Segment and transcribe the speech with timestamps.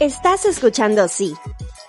[0.00, 1.34] Estás escuchando Sí,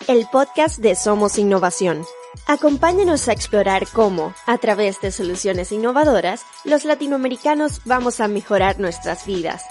[0.10, 2.02] el podcast de Somos Innovación.
[2.46, 9.25] Acompáñanos a explorar cómo, a través de soluciones innovadoras, los latinoamericanos vamos a mejorar nuestras
[9.25, 9.64] vidas.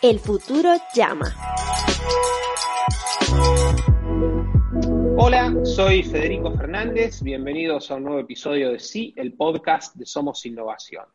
[0.00, 1.34] El futuro llama.
[5.16, 7.20] Hola, soy Federico Fernández.
[7.20, 11.06] Bienvenidos a un nuevo episodio de Sí, el podcast de Somos Innovación.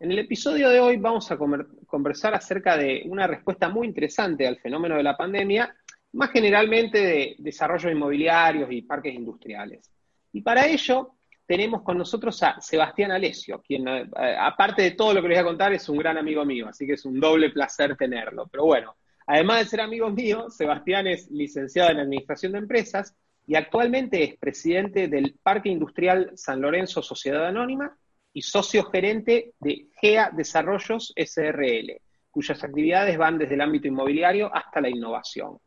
[0.00, 1.38] En el episodio de hoy vamos a
[1.86, 5.72] conversar acerca de una respuesta muy interesante al fenómeno de la pandemia,
[6.12, 9.90] más generalmente de desarrollos inmobiliarios y parques industriales.
[10.32, 11.14] Y para ello
[11.46, 15.42] tenemos con nosotros a Sebastián Alesio, quien, eh, aparte de todo lo que les voy
[15.42, 18.46] a contar, es un gran amigo mío, así que es un doble placer tenerlo.
[18.50, 23.14] Pero bueno, además de ser amigo mío, Sebastián es licenciado en Administración de Empresas
[23.46, 27.96] y actualmente es presidente del Parque Industrial San Lorenzo Sociedad Anónima
[28.32, 34.80] y socio gerente de GEA Desarrollos SRL, cuyas actividades van desde el ámbito inmobiliario hasta
[34.80, 35.58] la innovación.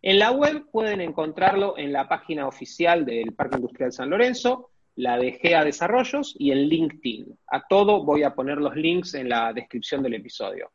[0.00, 5.18] En la web pueden encontrarlo en la página oficial del Parque Industrial San Lorenzo, la
[5.18, 7.36] de GEA Desarrollos y en LinkedIn.
[7.48, 10.70] A todo voy a poner los links en la descripción del episodio.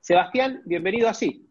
[0.00, 1.48] Sebastián, bienvenido así.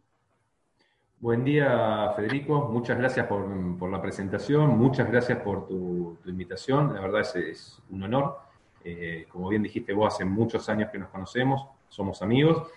[1.20, 2.70] Buen día, Federico.
[2.72, 6.94] Muchas gracias por, la presentación, muchas gracias por tu, invitación.
[6.94, 8.38] La verdad es, es un honor.
[8.84, 12.68] Eh, como bien dijiste vos, hace muchos años que nos conocemos, somos amigos.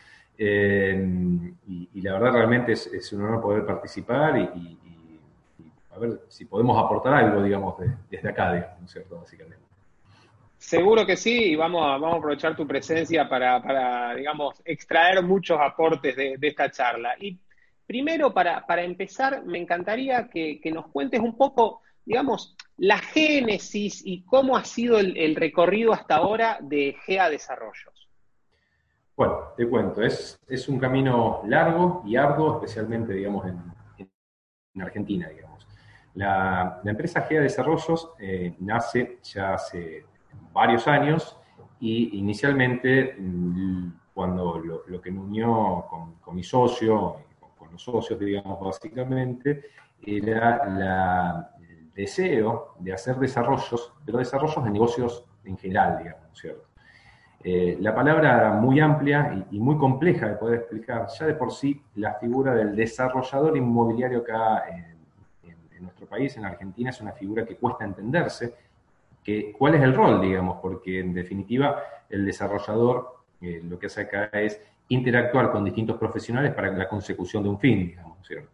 [0.43, 4.79] Eh, y, la verdad realmente es, un honor poder participar y,
[5.91, 7.75] a ver si podemos aportar algo, digamos,
[8.09, 9.21] desde acá, digamos, ¿no es cierto?
[9.21, 9.63] Básicamente.
[10.57, 15.59] Seguro que sí, y vamos a, vamos a aprovechar tu presencia para, digamos, extraer muchos
[15.61, 17.17] aportes de, esta charla.
[17.21, 17.39] Y
[17.87, 24.57] primero, para, empezar, me encantaría que, nos cuentes un poco, digamos, la génesis y cómo
[24.57, 28.10] ha sido el, recorrido hasta ahora de GEA Desarrollos.
[29.21, 35.69] Bueno, te cuento, es, es un camino largo y arduo, especialmente, digamos, en, Argentina, digamos.
[36.15, 40.07] La, empresa GEA Desarrollos eh, nace ya hace
[40.55, 41.37] varios años
[41.81, 48.19] y inicialmente mm, cuando lo, que me unió con, mi socio, con, con, los socios,
[48.19, 49.65] digamos, básicamente,
[50.01, 56.70] era la, el deseo de hacer desarrollos, pero desarrollos de negocios en general, digamos, ¿cierto?
[57.43, 61.81] Eh, la palabra muy amplia y, muy compleja de poder explicar, ya de por sí
[61.95, 64.91] la figura del desarrollador inmobiliario acá en,
[65.81, 68.55] nuestro país, en Argentina, es una figura que cuesta entenderse,
[69.25, 74.03] que, cuál es el rol, digamos, porque en definitiva el desarrollador eh, lo que hace
[74.03, 78.51] acá es interactuar con distintos profesionales para la consecución de un fin, digamos, ¿cierto?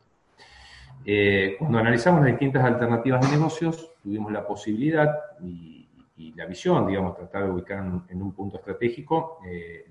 [1.04, 6.86] Eh, cuando analizamos las distintas alternativas de negocios, tuvimos la posibilidad, y y la visión,
[6.86, 7.78] digamos, tratar de ubicar
[8.08, 9.84] en, un punto estratégico eh,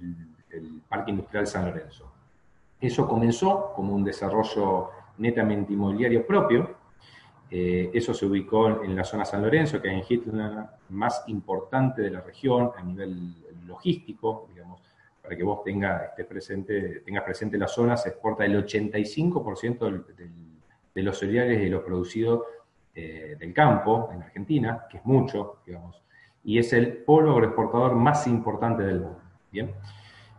[0.52, 2.12] el, Parque Industrial San Lorenzo.
[2.80, 6.78] Eso comenzó como un desarrollo netamente inmobiliario propio.
[7.50, 12.12] Eh, eso se ubicó en la zona San Lorenzo, que es la más importante de
[12.12, 13.36] la región a nivel
[13.66, 14.82] logístico, digamos,
[15.22, 20.06] para que vos tenga, esté presente, tengas presente la zona, se exporta el 85%
[20.94, 22.46] de los cereales y lo producido
[22.94, 26.05] eh, del campo en Argentina, que es mucho, digamos,
[26.46, 29.20] y es el polo agroexportador más importante del mundo.
[29.52, 29.74] Bien,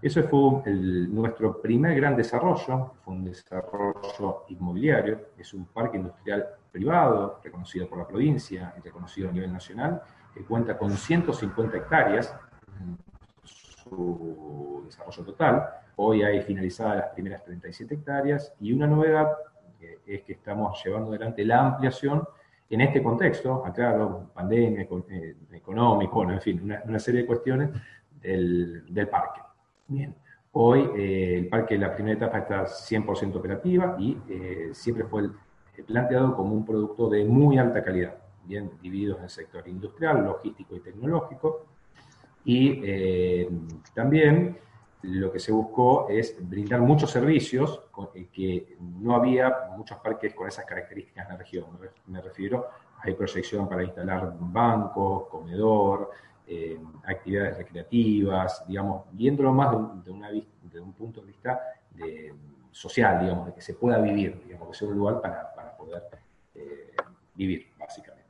[0.01, 7.41] eso fue nuestro primer gran desarrollo, fue un desarrollo inmobiliario, es un parque industrial privado,
[7.43, 10.01] reconocido por la provincia y reconocido a nivel nacional,
[10.33, 12.35] que cuenta con 150 hectáreas
[12.79, 12.99] en
[13.43, 15.69] su desarrollo total.
[15.97, 19.29] Hoy hay finalizadas las primeras 37 hectáreas y una novedad
[20.07, 22.27] es que estamos llevando adelante la ampliación
[22.69, 27.71] en este contexto, aclaro, pandemia, eh, económico, bueno, en fin, una, serie de cuestiones
[28.21, 29.41] del, parque.
[29.87, 30.15] Bien,
[30.53, 35.29] hoy eh, el parque, la primera etapa está 100% operativa y eh, siempre fue
[35.87, 40.75] planteado como un producto de muy alta calidad, bien divididos en el sector industrial, logístico
[40.75, 41.67] y tecnológico.
[42.49, 42.81] Y
[43.93, 44.57] también
[45.07, 47.81] lo que se buscó es brindar muchos servicios
[48.15, 51.65] eh, que no había muchos parques con esas características en la región.
[52.07, 52.67] Me refiero,
[53.03, 56.11] hay proyección para instalar bancos, comedor,
[56.47, 59.73] eh, actividades recreativas, digamos, viéndolo más
[60.05, 60.11] de
[60.81, 61.61] un, punto de vista
[62.71, 66.03] social, digamos, de que se pueda vivir, digamos, que sea un lugar para, poder
[66.55, 66.95] eh,
[67.35, 68.25] vivir, básicamente.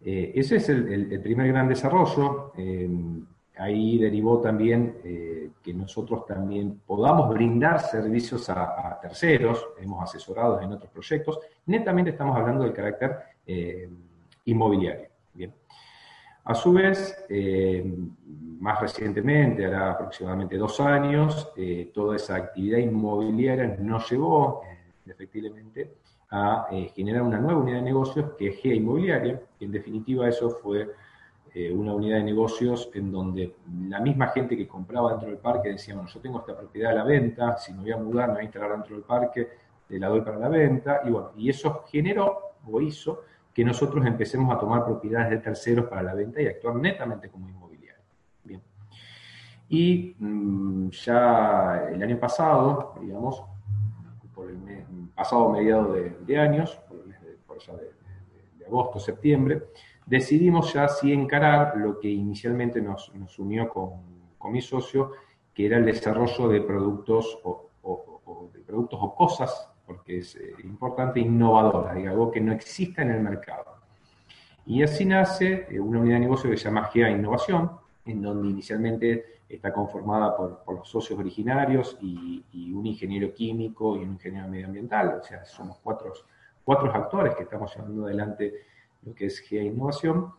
[0.00, 2.52] ese es el, primer gran desarrollo
[3.56, 10.72] ahí derivó también eh, que nosotros también podamos brindar servicios a, terceros, hemos asesorado en
[10.72, 13.88] otros proyectos, netamente estamos hablando del carácter eh,
[14.46, 15.08] inmobiliario.
[15.32, 15.52] Bien.
[16.44, 17.84] A su vez, eh,
[18.60, 21.52] más recientemente, hará aproximadamente dos años,
[21.92, 24.62] toda esa actividad inmobiliaria nos llevó
[25.06, 25.94] efectivamente,
[26.30, 30.90] a generar una nueva unidad de negocios que es GEA Inmobiliaria, en definitiva eso fue
[31.56, 33.54] eh, una unidad de negocios en donde
[33.88, 36.96] la misma gente que compraba dentro del parque decía, bueno, yo tengo esta propiedad a
[36.96, 39.48] la venta, si me voy a mudar, me voy a instalar dentro del parque,
[39.86, 43.22] te la doy para la venta, y bueno, y eso generó o hizo
[43.54, 47.48] que nosotros empecemos a tomar propiedades de terceros para la venta y actuar netamente como
[47.48, 48.02] inmobiliario.
[48.42, 48.60] Bien.
[49.68, 53.44] Y mm, ya el año pasado, digamos,
[54.34, 54.58] por el
[55.14, 57.28] pasado mediado de, años, por el mes de,
[58.58, 59.62] de, agosto, septiembre,
[60.06, 64.14] decidimos ya sí encarar lo que inicialmente nos, unió con,
[64.52, 65.12] mi socio,
[65.54, 67.70] que era el desarrollo de productos o,
[68.52, 73.20] de productos o cosas, porque es eh, importante, innovadoras, algo que no exista en el
[73.20, 73.74] mercado.
[74.66, 77.70] Y así nace eh, una unidad de negocio que se llama GEA Innovación,
[78.04, 84.12] en donde inicialmente está conformada por, los socios originarios y, un ingeniero químico y un
[84.12, 86.12] ingeniero medioambiental, o sea, somos cuatro,
[86.64, 88.52] cuatro actores que estamos llevando adelante
[89.04, 90.32] lo que es GEA Innovación.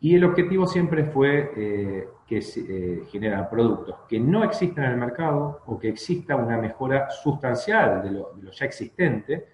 [0.00, 4.96] Y el objetivo siempre fue eh, que eh, generan productos que no existan en el
[4.98, 9.48] mercado o que exista una mejora sustancial de lo, ya existente,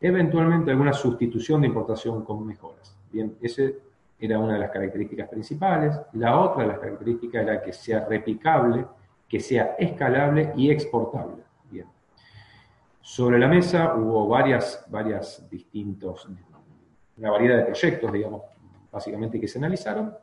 [0.00, 2.98] eventualmente alguna sustitución de importación con mejoras.
[3.12, 3.78] Bien, ese
[4.18, 5.96] era una de las características principales.
[6.14, 8.86] La otra de las características era que sea replicable,
[9.28, 11.42] que sea escalable y exportable.
[11.70, 11.86] Bien.
[13.00, 16.28] Sobre la mesa hubo varias, varias distintos,
[17.16, 18.42] una variedad de proyectos, digamos,
[18.90, 20.14] básicamente que se analizaron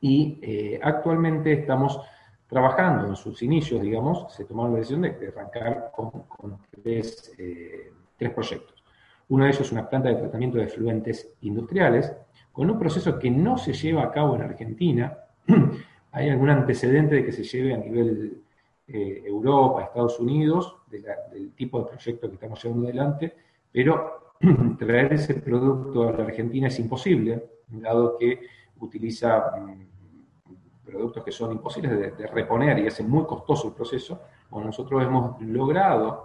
[0.00, 2.00] y eh, actualmente estamos
[2.46, 8.30] trabajando en sus inicios, digamos, se tomaron la decisión de, arrancar con, tres, eh, tres
[8.32, 8.84] proyectos.
[9.28, 12.12] Uno de ellos es una planta de tratamiento de fluentes industriales,
[12.52, 15.18] con un proceso que no se lleva a cabo en Argentina.
[16.12, 18.42] Hay algún antecedente de que se lleve a nivel
[18.86, 23.34] eh, Europa, Estados Unidos, del tipo de proyecto que estamos llevando adelante,
[23.72, 24.23] pero
[24.78, 28.40] traer ese producto a la Argentina es imposible, dado que
[28.80, 34.20] utiliza mm, productos que son imposibles de, reponer y hace muy costoso el proceso.
[34.50, 36.24] Bueno, nosotros hemos logrado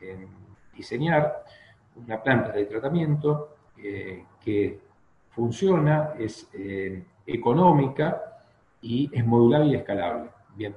[0.00, 0.26] eh,
[0.76, 1.44] diseñar
[1.96, 4.80] una planta de tratamiento eh, que
[5.30, 8.42] funciona, es eh, económica
[8.80, 10.30] y es modulable y escalable.
[10.54, 10.74] Bien.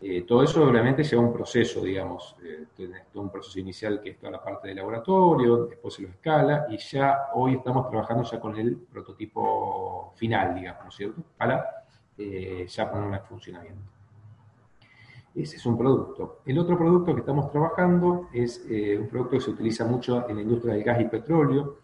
[0.00, 2.66] Eh, todo eso obviamente lleva un proceso, digamos, eh,
[3.14, 6.78] un proceso inicial que es toda la parte de laboratorio, después se lo escala y
[6.78, 11.22] ya hoy estamos trabajando ya con el prototipo final, digamos, ¿no es cierto?
[11.36, 11.84] Para
[12.16, 13.82] ya ponerlo en funcionamiento.
[15.32, 16.40] Ese es un producto.
[16.44, 18.66] El otro producto que estamos trabajando es
[18.98, 21.78] un producto que se utiliza mucho en la industria del gas y petróleo.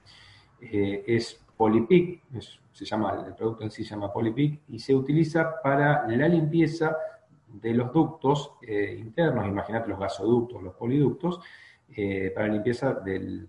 [0.61, 2.23] es Polypic,
[2.73, 6.97] se llama, el producto en sí se llama Polypic, y se utiliza para la limpieza
[7.61, 11.41] de los ductos eh, internos, imagínate los gasoductos, los poliductos,
[11.97, 13.47] eh, para limpieza de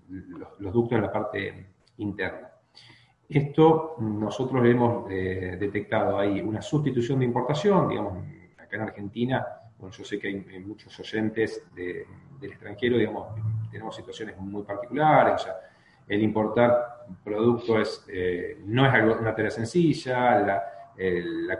[0.59, 1.67] los, ductos en la parte
[1.97, 2.51] interna.
[3.27, 8.23] Esto nosotros hemos eh, detectado ahí una sustitución de importación, digamos,
[8.57, 9.45] acá en Argentina,
[9.77, 12.05] bueno, yo sé que hay, muchos oyentes del
[12.41, 13.27] extranjero, digamos,
[13.71, 15.55] tenemos situaciones muy particulares, o sea,
[16.07, 20.63] el importar productos eh, no es algo, una tarea sencilla, la,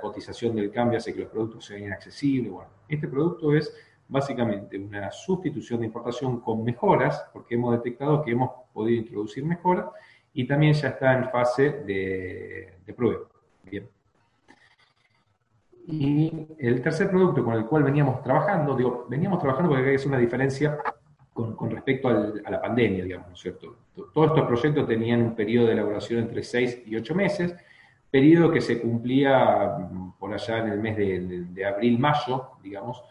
[0.01, 2.51] cotización del cambio hace que los productos sean inaccesibles.
[2.51, 3.73] Bueno, este producto es
[4.07, 9.86] básicamente una sustitución de importación con mejoras, porque hemos detectado que hemos podido introducir mejoras
[10.33, 13.24] y también ya está en fase de, prueba.
[13.63, 13.88] Bien.
[15.88, 20.17] Y el tercer producto con el cual veníamos trabajando, digo, veníamos trabajando porque es una
[20.17, 20.77] diferencia
[21.33, 23.75] con, respecto a la pandemia, digamos, ¿no es cierto?
[24.13, 27.55] Todos estos proyectos tenían un periodo de elaboración entre 6 y 8 meses,
[28.09, 33.03] periodo que se cumplía mm, por allá en el mes de, abril-mayo, digamos,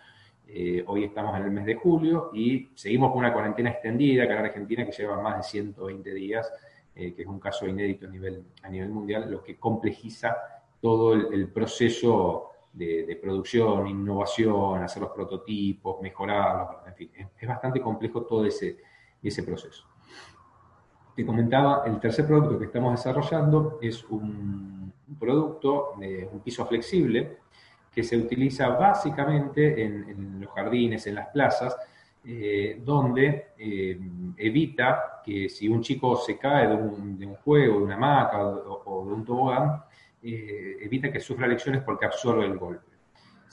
[0.46, 4.34] eh, hoy estamos en el mes de julio y seguimos con una cuarentena extendida acá
[4.34, 6.52] en Argentina que lleva más de 120 días,
[6.94, 10.36] eh, que es un caso inédito a nivel, a nivel mundial, lo que complejiza
[10.80, 18.22] todo el proceso de, producción, innovación, hacer los prototipos, mejorarlos, en fin, es, bastante complejo
[18.22, 18.78] todo ese,
[19.22, 19.86] ese proceso.
[21.14, 27.38] Te comentaba, el tercer producto que estamos desarrollando es un, producto, de un piso flexible,
[27.92, 31.76] que se utiliza básicamente en, los jardines, en las plazas,
[32.24, 34.00] eh, donde eh,
[34.36, 39.12] evita que si un chico se cae de un, juego, de una hamaca o de
[39.12, 39.82] un tobogán,
[40.26, 42.93] eh, evita que sufra lesiones porque absorbe el golpe.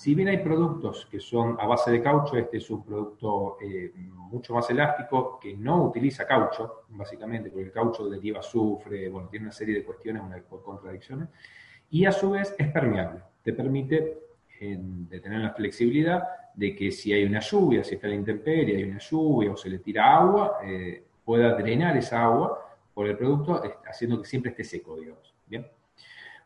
[0.01, 3.93] Si bien hay productos que son a base de caucho, este es un producto eh,
[3.95, 9.45] mucho más elástico que no utiliza caucho, básicamente, porque el caucho deriva azufre, bueno, tiene
[9.45, 11.29] una serie de cuestiones, una contradicciones,
[11.91, 14.17] y a su vez es permeable, te permite
[14.57, 16.23] tener la flexibilidad
[16.55, 19.69] de que si hay una lluvia, si está la intemperie, hay una lluvia o se
[19.69, 24.63] le tira agua, eh, pueda drenar esa agua por el producto, haciendo que siempre esté
[24.63, 25.31] seco, digamos.
[25.45, 25.67] Bien.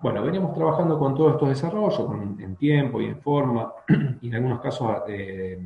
[0.06, 2.08] Bueno, venimos trabajando con todos estos desarrollos,
[2.38, 3.74] en tiempo y en forma,
[4.22, 5.58] y en algunos casos eh,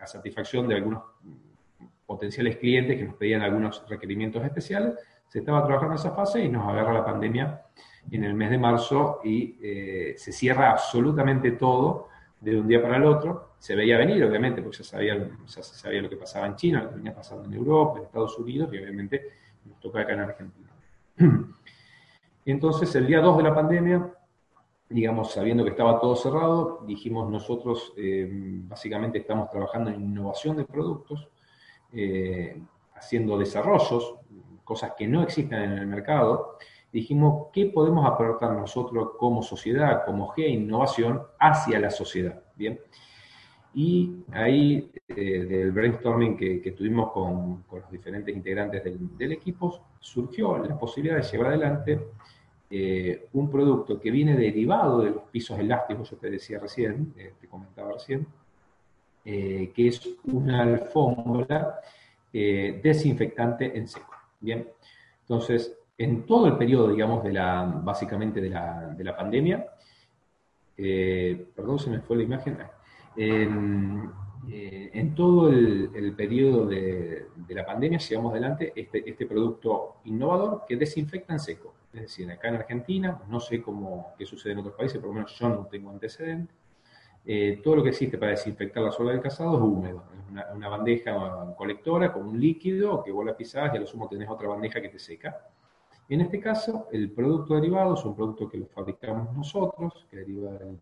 [0.00, 1.02] a satisfacción de algunos
[2.06, 4.94] potenciales clientes que nos pedían algunos requerimientos especiales.
[5.28, 7.64] Se estaba trabajando en esa fase y nos agarra la pandemia
[8.10, 12.08] en el mes de marzo y eh, se cierra absolutamente todo
[12.40, 13.56] de un día para el otro.
[13.58, 16.88] Se veía venir, obviamente, porque ya, sabía, se sabía lo que pasaba en China, lo
[16.88, 19.22] que venía pasando en Europa, en Estados Unidos y obviamente
[19.66, 20.70] nos toca acá en Argentina.
[22.46, 24.14] Entonces, el día 2 de la pandemia,
[24.88, 30.64] digamos, sabiendo que estaba todo cerrado, dijimos nosotros, eh, básicamente estamos trabajando en innovación de
[30.64, 31.28] productos,
[31.92, 32.62] eh,
[32.94, 34.14] haciendo desarrollos,
[34.62, 36.56] cosas que no existen en el mercado,
[36.92, 42.44] dijimos, ¿qué podemos aportar nosotros como sociedad, como GE Innovación, hacia la sociedad?
[42.54, 42.78] Bien.
[43.74, 50.78] Y ahí, eh, del brainstorming que, tuvimos con, los diferentes integrantes del, equipo, surgió la
[50.78, 52.00] posibilidad de llevar adelante
[52.70, 57.34] eh, un producto que viene derivado de los pisos elásticos, yo te decía recién, eh,
[57.40, 58.26] te comentaba recién,
[59.24, 61.80] que es una alfombra
[62.32, 64.14] desinfectante en seco.
[64.38, 64.68] Bien,
[65.22, 69.66] entonces, en todo el periodo, digamos, de la, básicamente de la, de la pandemia,
[70.76, 72.58] eh, perdón, se me fue la imagen,
[73.16, 74.10] en,
[74.50, 80.64] eh, en todo el, periodo de, de, la pandemia llevamos adelante este, este producto innovador
[80.68, 81.72] que desinfecta en seco.
[81.96, 85.14] Es decir, acá en Argentina, no sé cómo qué sucede en otros países, por lo
[85.14, 86.54] menos yo no tengo antecedentes,
[87.24, 90.04] eh, todo lo que existe para desinfectar la suela del casado es húmedo.
[90.14, 94.08] Es una, bandeja colectora con un líquido que vos la pisás y a lo sumo
[94.08, 95.48] tenés otra bandeja que te seca.
[96.08, 100.52] En este caso, el producto derivado es un producto que lo fabricamos nosotros, que deriva
[100.52, 100.78] del,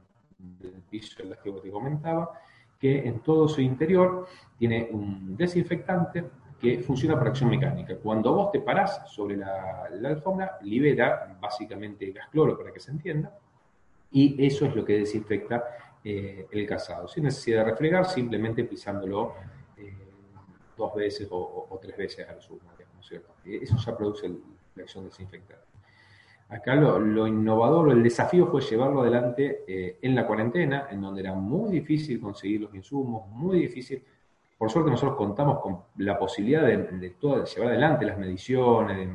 [0.91, 2.33] piso que te comentaba,
[2.79, 4.27] que en todo su interior
[4.59, 6.25] tiene un desinfectante
[6.61, 7.97] que funciona por acción mecánica.
[7.97, 13.37] Cuando vos te parás sobre la, alfombra, libera básicamente gas cloro, para que se entienda,
[14.13, 15.65] y eso es lo que desinfecta
[16.05, 17.09] eh, el casado.
[17.09, 19.35] Sin necesidad de refregar, simplemente pisándolo
[19.77, 19.93] eh,
[20.77, 23.35] dos veces o, tres veces ¿no es cierto?
[23.45, 24.41] Eso ya produce el,
[24.77, 25.65] la acción desinfectante.
[26.49, 31.35] Acá lo, innovador, el desafío fue llevarlo adelante eh, en la cuarentena, en donde era
[31.35, 34.03] muy difícil conseguir los insumos, muy difícil.
[34.57, 39.09] Por suerte nosotros contamos con la posibilidad de, llevar adelante las mediciones,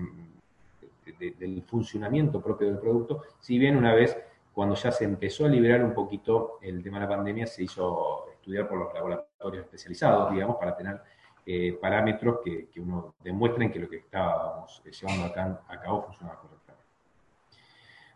[1.20, 4.18] del funcionamiento propio del producto, si bien una vez
[4.54, 8.30] cuando ya se empezó a liberar un poquito el tema de la pandemia, se hizo
[8.32, 11.02] estudiar por los laboratorios especializados, digamos, para tener
[11.46, 16.40] eh, parámetros que, uno demuestren que lo que estábamos eh, llevando acá, a cabo funcionaba
[16.40, 16.86] correctamente.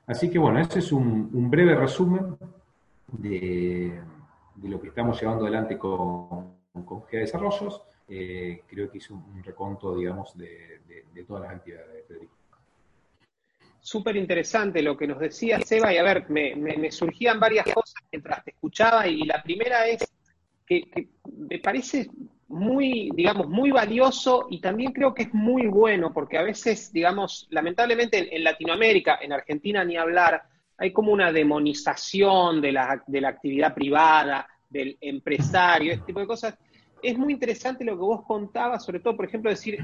[0.05, 2.37] Así que bueno, ese es un, breve resumen
[3.07, 4.01] de,
[4.61, 7.81] lo que estamos llevando adelante con, con GEA Desarrollos.
[8.07, 10.81] Eh, creo que hice un, reconto, digamos, de,
[11.27, 12.33] todas las actividades, Federico.
[13.79, 18.43] Súper interesante lo que nos decía Seba, y a ver, me, surgían varias cosas mientras
[18.43, 20.05] te escuchaba, y la primera es
[20.65, 22.09] que me parece
[22.47, 27.47] muy, digamos, muy valioso y también creo que es muy bueno porque a veces, digamos,
[27.49, 30.43] lamentablemente en, Latinoamérica, en Argentina ni hablar,
[30.77, 36.27] hay como una demonización de la, de la actividad privada, del empresario, este tipo de
[36.27, 36.57] cosas.
[37.01, 39.79] Es muy interesante lo que vos contabas, sobre todo, por ejemplo, decir,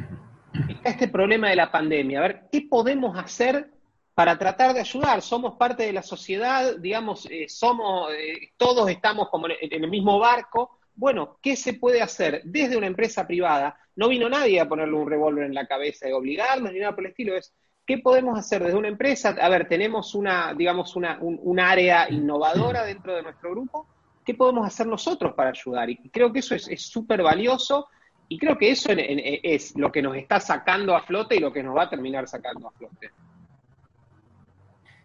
[0.67, 3.71] está este problema de la pandemia, a ver, ¿qué podemos hacer
[4.13, 5.21] para tratar de ayudar?
[5.21, 10.19] Somos parte de la sociedad, digamos, eh, somos, eh, todos estamos como en el mismo
[10.19, 13.79] barco, bueno, ¿qué se puede hacer desde una empresa privada?
[13.95, 17.05] No vino nadie a ponerle un revólver en la cabeza y obligarnos ni nada por
[17.05, 17.37] el estilo.
[17.37, 17.53] Es,
[17.85, 19.29] ¿qué podemos hacer desde una empresa?
[19.29, 23.87] A ver, tenemos una, digamos, una, un, área innovadora dentro de nuestro grupo.
[24.29, 25.89] ¿Qué podemos hacer nosotros para ayudar?
[25.89, 27.87] Y creo que eso es súper valioso
[28.27, 31.63] y creo que eso es lo que nos está sacando a flote y lo que
[31.63, 33.09] nos va a terminar sacando a flote.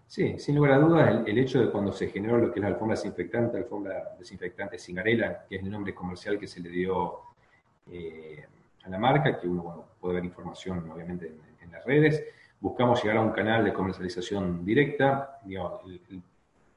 [0.06, 2.68] Sí, sin lugar a dudas, el, hecho de cuando se generó lo que es la
[2.68, 7.20] alfombra desinfectante, alfombra desinfectante Cingarela, que es el nombre comercial que se le dio
[7.90, 8.44] eh,
[8.84, 12.22] a la marca, que uno puede ver información obviamente en, las redes,
[12.60, 16.22] buscamos llegar a un canal de comercialización directa, el,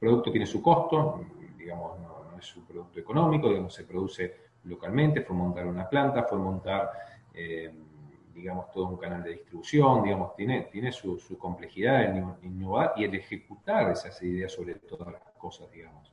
[0.00, 1.20] producto tiene su costo,
[1.58, 6.38] digamos, no, es un producto económico, digamos, se produce localmente, fue montar una planta, fue
[6.38, 6.90] montar...
[7.34, 7.72] Eh,
[8.38, 13.14] digamos, todo un canal de distribución, digamos, tiene, tiene su, complejidad en innovar y el
[13.14, 16.12] ejecutar esas ideas sobre todas las cosas, digamos.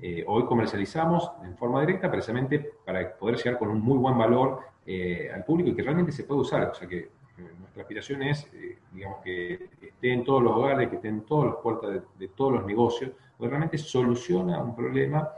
[0.00, 4.60] Eh, hoy comercializamos en forma directa precisamente para poder llegar con un muy buen valor
[4.86, 6.70] eh, al público y que realmente se pueda usar.
[6.70, 7.10] O sea que
[7.58, 8.48] nuestra aspiración es,
[8.92, 12.52] digamos, que esté en todos los hogares, que esté en todas las puertas de, todos
[12.52, 15.28] los negocios, porque realmente soluciona un problema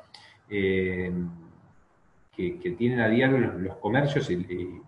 [0.48, 1.12] que,
[2.76, 4.80] tienen a diario los, comercios y,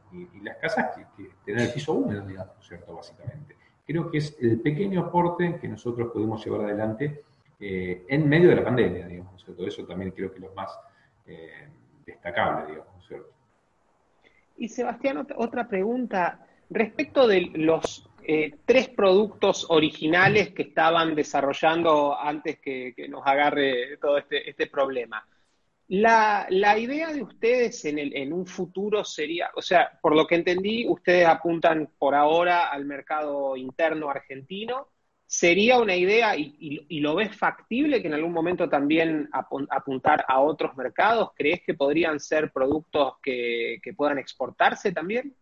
[0.42, 2.94] las casas que, que, tener el piso húmedo, digamos, ¿cierto?
[2.94, 3.56] Básicamente.
[3.86, 7.22] Creo que es el pequeño aporte que nosotros podemos llevar adelante
[7.58, 9.66] eh, en medio de la pandemia, digamos, ¿cierto?
[9.66, 10.76] Eso también creo que es lo más
[11.26, 11.68] eh,
[12.04, 13.30] destacable, digamos, ¿cierto?
[14.56, 16.41] Y Sebastián, otra pregunta.
[16.74, 24.16] Respecto de los eh, tres productos originales que estaban desarrollando antes que, nos agarre todo
[24.16, 25.26] este, este problema.
[25.88, 26.46] La,
[26.78, 30.88] idea de ustedes en, el, en un futuro sería, o sea, por lo que entendí,
[30.88, 34.88] ustedes apuntan por ahora al mercado interno argentino.
[35.26, 40.74] ¿Sería una idea y, lo ves factible que en algún momento también apuntar a otros
[40.76, 41.30] mercados?
[41.34, 45.34] ¿Crees que podrían ser productos que puedan exportarse también?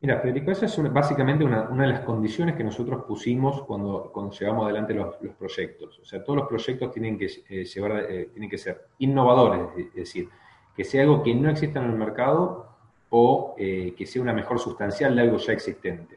[0.00, 4.94] Mira, Federico, esa es básicamente una, de las condiciones que nosotros pusimos cuando, llevamos adelante
[4.94, 5.98] los, proyectos.
[5.98, 9.94] O sea, todos los proyectos tienen que, eh, llevar, eh, tienen que ser innovadores, es
[9.94, 10.28] decir,
[10.76, 12.68] que sea algo que no exista en el mercado
[13.10, 16.16] o eh, que sea una mejor sustancial de algo ya existente.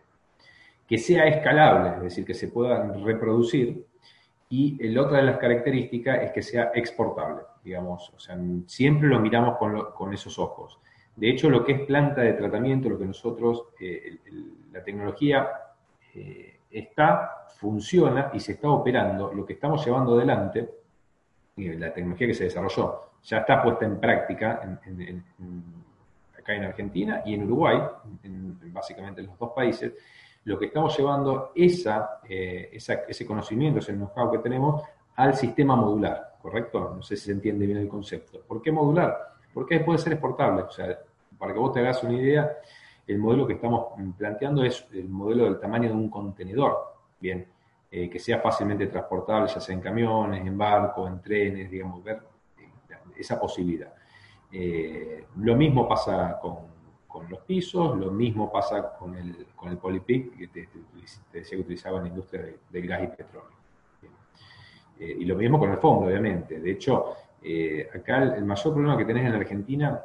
[0.88, 3.88] Que sea escalable, es decir, que se pueda reproducir.
[4.50, 8.11] Y la otra de las características es que sea exportable, digamos.
[8.15, 10.79] O sea, siempre lo miramos con esos ojos.
[11.15, 14.18] De hecho, lo que es planta de tratamiento, lo que nosotros, eh,
[14.72, 15.50] la tecnología
[16.13, 20.70] eh, está, funciona y se está operando, lo que estamos llevando adelante,
[21.58, 24.80] la tecnología que se desarrolló, ya está puesta en práctica
[26.38, 27.80] acá en Argentina y en Uruguay,
[28.72, 29.94] básicamente en los dos países,
[30.46, 34.82] lo que estamos llevando eh, ese conocimiento, ese know-how que tenemos
[35.15, 36.94] al sistema modular, ¿correcto?
[36.96, 38.41] No sé si se entiende bien el concepto.
[38.48, 39.36] ¿Por qué modular?
[39.53, 40.63] Porque puede ser exportable.
[40.63, 40.98] O sea,
[41.38, 42.58] para que vos te hagas una idea,
[43.08, 46.77] el modelo que estamos planteando es el modelo del tamaño de un contenedor,
[47.20, 47.48] bien,
[47.89, 52.22] eh, que sea fácilmente transportable, ya sea en camiones, en barcos, en trenes, digamos, ver
[52.58, 52.70] eh,
[53.17, 53.93] esa posibilidad.
[54.51, 56.72] Eh, lo mismo pasa con,
[57.29, 60.69] los pisos, lo mismo pasa con el, con el que te,
[61.34, 63.52] decía que utilizaba en la industria del gas y petróleo.
[64.97, 66.62] y lo mismo con el fondo, obviamente.
[66.62, 67.15] De hecho,
[67.93, 70.01] acá el, mayor problema que tenés en Argentina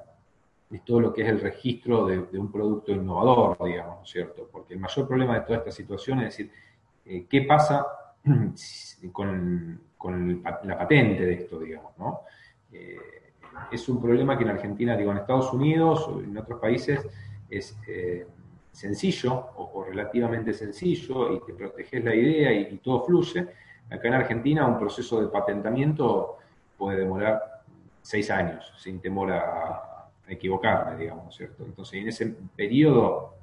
[0.70, 4.48] es todo lo que es el registro de, un producto innovador, digamos, ¿cierto?
[4.50, 6.50] Porque el mayor problema de toda esta situación es decir,
[7.04, 7.86] eh, ¿qué pasa
[9.12, 9.80] con,
[10.64, 12.20] la patente de esto, digamos, ¿no?
[12.72, 12.96] Eh,
[13.70, 17.06] es un problema que en Argentina, digo, en Estados Unidos o en otros países
[17.48, 18.26] es eh,
[18.70, 23.46] sencillo o, relativamente sencillo y te proteges la idea y todo fluye.
[23.88, 26.36] Acá en Argentina un proceso de patentamiento
[26.76, 27.62] puede demorar
[28.02, 29.82] seis años sin temor a,
[30.28, 31.64] equivocarme, digamos, ¿cierto?
[31.64, 33.34] Entonces, en ese periodo,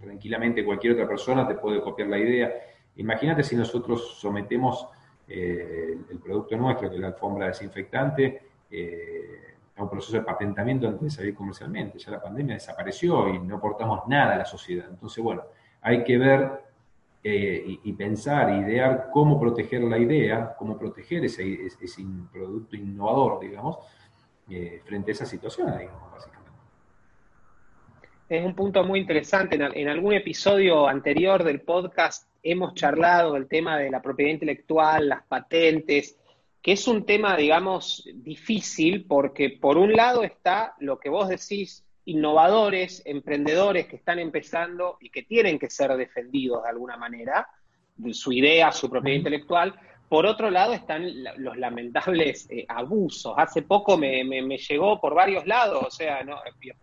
[0.00, 2.48] tranquilamente cualquier otra persona te puede copiar la idea.
[2.94, 4.86] Imagínate si nosotros sometemos
[5.26, 10.86] eh, el producto nuestro, que es la alfombra desinfectante, eh, a un proceso de patentamiento
[10.86, 11.98] antes de salir comercialmente.
[11.98, 14.86] Ya la pandemia desapareció y no aportamos nada a la sociedad.
[14.88, 15.42] Entonces, bueno,
[15.80, 16.69] hay que ver
[17.22, 22.02] eh, y, pensar, idear cómo proteger la idea, cómo proteger ese, ese
[22.32, 23.76] producto innovador, digamos,
[24.48, 26.50] eh, frente a esa situación, digamos, básicamente.
[28.30, 29.56] Es un punto muy interesante.
[29.56, 35.22] En, algún episodio anterior del podcast hemos charlado del tema de la propiedad intelectual, las
[35.24, 36.16] patentes,
[36.62, 41.84] que es un tema, digamos, difícil porque por un lado está lo que vos decís,
[42.10, 47.48] innovadores, emprendedores que están empezando y que tienen que ser defendidos de alguna manera,
[47.96, 53.32] de su idea, su propiedad intelectual, por otro lado están los lamentables eh, abusos.
[53.36, 54.24] Hace poco me,
[54.58, 56.24] llegó por varios lados, o sea,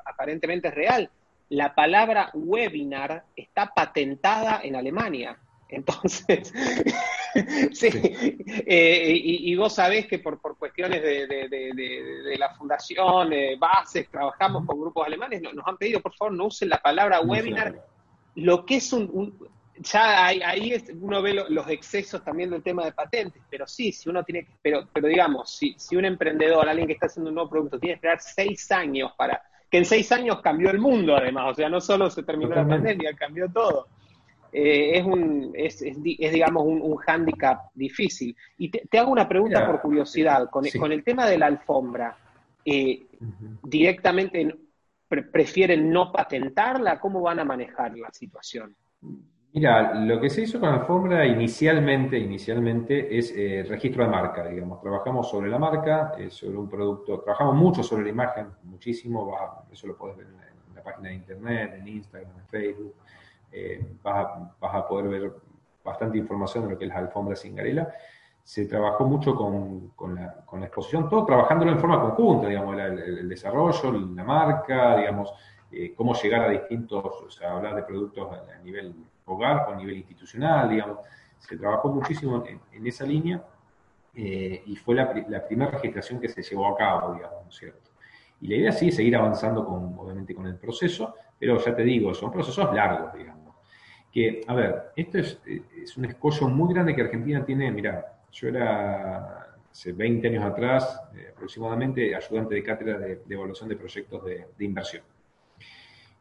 [0.06, 1.10] aparentemente es real.
[1.50, 5.38] La palabra webinar está patentada en Alemania.
[5.70, 6.54] Entonces,
[7.74, 7.90] sí,
[8.66, 15.06] eh, y, vos sabés que por, cuestiones de, la fundación, eh, bases, trabajamos con grupos
[15.06, 17.84] alemanes, nos, han pedido, por favor, no usen la palabra webinar.
[18.36, 19.36] Lo que es un
[19.80, 24.24] ya ahí, uno ve los excesos también del tema de patentes, pero sí, si uno
[24.24, 27.50] tiene que, pero, pero digamos, si, si un emprendedor, alguien que está haciendo un nuevo
[27.50, 31.52] producto, tiene que esperar seis años para, que en seis años cambió el mundo además,
[31.52, 33.88] o sea, no solo se terminó la pandemia, cambió todo.
[34.52, 38.36] Eh, es, un, es, es, digamos, un, un hándicap difícil.
[38.58, 42.18] Y te, hago una pregunta por curiosidad, con, con, el tema de la alfombra,
[42.64, 43.06] eh,
[43.64, 44.56] directamente
[45.08, 48.76] prefieren no patentarla, ¿cómo van a manejar la situación?
[49.54, 54.82] Mira, lo que se hizo con Alfombra inicialmente, inicialmente es eh, registro de marca, digamos.
[54.82, 59.36] Trabajamos sobre la marca, sobre un producto, trabajamos mucho sobre la imagen, muchísimo,
[59.72, 62.94] eso lo puedes ver en la, página de internet, en Instagram, en Facebook,
[63.52, 64.28] eh, vas,
[64.62, 65.34] a, poder ver
[65.84, 67.94] bastante información de lo que es la alfombra sin garela.
[68.44, 74.24] se trabajó mucho con, la, exposición, todo trabajándolo en forma conjunta, digamos, el, desarrollo, la
[74.24, 75.34] marca, digamos,
[75.72, 79.98] eh, cómo llegar a distintos, o hablar de productos a, nivel hogar o a nivel
[79.98, 81.00] institucional, digamos.
[81.40, 83.44] Se trabajó muchísimo en, esa línea
[84.14, 85.12] eh, y fue la,
[85.48, 87.92] primera registración que se llevó a cabo, digamos, ¿no es cierto?
[88.40, 91.84] Y la idea sí es seguir avanzando, con, obviamente, con el proceso, pero ya te
[91.84, 93.56] digo, son procesos largos, digamos.
[94.12, 98.48] Que, a ver, esto es, es un escollo muy grande que Argentina tiene, mira, yo
[98.48, 104.66] era, hace 20 años atrás, eh, aproximadamente, ayudante de cátedra de, evaluación de proyectos de,
[104.66, 105.04] inversión.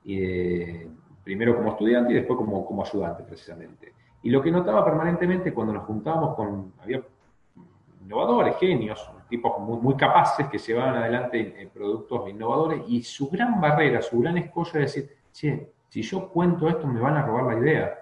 [0.05, 0.87] Eh,
[1.25, 3.93] primero como estudiante y después como, como ayudante, precisamente.
[4.23, 7.03] Y lo que notaba permanentemente cuando nos juntábamos con, había
[8.03, 14.21] innovadores, genios, tipos muy, capaces que llevaban adelante productos innovadores y su gran barrera, su
[14.21, 17.99] gran escollo es decir, che, si yo cuento esto me van a robar la idea.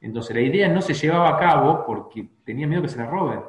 [0.00, 3.40] Entonces la idea no se llevaba a cabo porque tenía miedo que se la roben.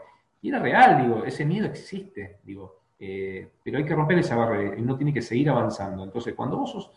[0.41, 4.77] Y era real, digo, ese miedo existe, digo, eh, pero hay que romper esa barrera
[4.77, 6.03] y uno tiene que seguir avanzando.
[6.03, 6.91] Entonces cuando vos sos,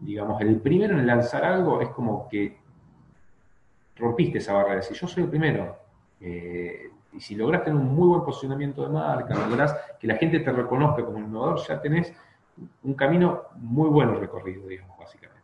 [0.00, 2.58] digamos, el primero en lanzar algo, es como que
[3.96, 4.82] rompiste esa barrera.
[4.82, 5.76] Si yo soy el primero,
[6.20, 10.40] eh, y si logras tener un muy buen posicionamiento de marca, logras que la gente
[10.40, 12.12] te reconozca como innovador, ya tenés
[12.82, 15.40] un camino muy bueno recorrido, digamos, básicamente.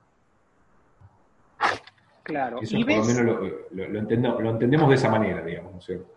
[2.22, 2.58] Claro.
[2.60, 6.12] y por lo menos lo, entendemos, de esa manera, digamos, ¿no es cierto?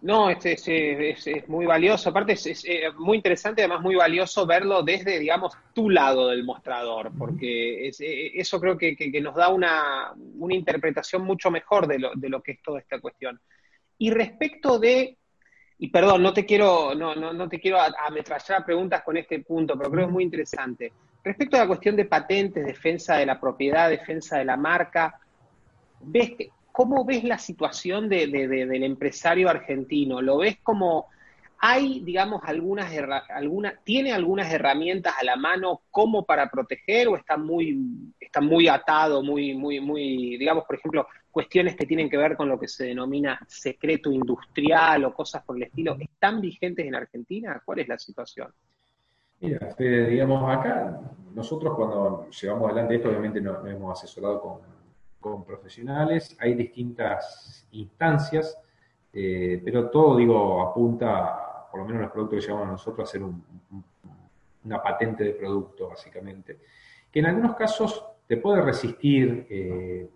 [0.00, 4.82] No, este, es, es, muy valioso, aparte es, eh, muy interesante, además muy valioso verlo
[4.82, 10.12] desde, digamos, tu lado del mostrador, porque eh, eso creo que, nos da una,
[10.50, 13.40] interpretación mucho mejor de lo, de lo que es toda esta cuestión.
[13.98, 15.16] Y respecto de,
[15.78, 19.76] y perdón, no te quiero, no, no, no te quiero ametrallar preguntas con este punto,
[19.76, 20.92] pero creo que es muy interesante.
[21.24, 25.20] Respecto a la cuestión de patentes, defensa de la propiedad, defensa de la marca,
[26.00, 26.32] ves
[26.72, 30.20] ¿cómo ves la situación de, del empresario argentino?
[30.20, 31.06] ¿Lo ves como
[31.64, 32.92] hay, digamos, algunas,
[33.28, 37.78] alguna, tiene algunas herramientas a la mano como para proteger o está muy,
[38.18, 42.48] está muy atado, muy, muy, muy, digamos, por ejemplo, cuestiones que tienen que ver con
[42.48, 47.60] lo que se denomina secreto industrial o cosas por el estilo, ¿están vigentes en Argentina?
[47.64, 48.52] ¿Cuál es la situación?
[49.40, 51.00] Mira, digamos, acá
[51.34, 54.72] nosotros cuando llevamos adelante esto, obviamente nos hemos asesorado con
[55.22, 58.58] con profesionales, hay distintas instancias,
[59.14, 63.12] eh, pero todo, digo, apunta, por lo menos los productos que llevamos a nosotros, a
[63.12, 63.22] ser
[64.64, 66.58] una patente de producto, básicamente,
[67.10, 70.10] que en algunos casos te puede resistir eh,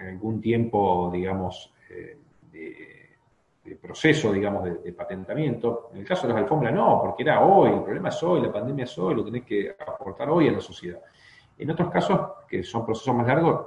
[0.00, 2.18] algún tiempo, digamos, eh,
[2.52, 5.90] de, proceso, digamos, de, patentamiento.
[5.92, 8.52] En el caso de las alfombras no, porque era hoy, el problema es hoy, la
[8.52, 11.00] pandemia es hoy, lo tenés que aportar hoy a la sociedad.
[11.58, 13.66] En otros casos, que son procesos más largos,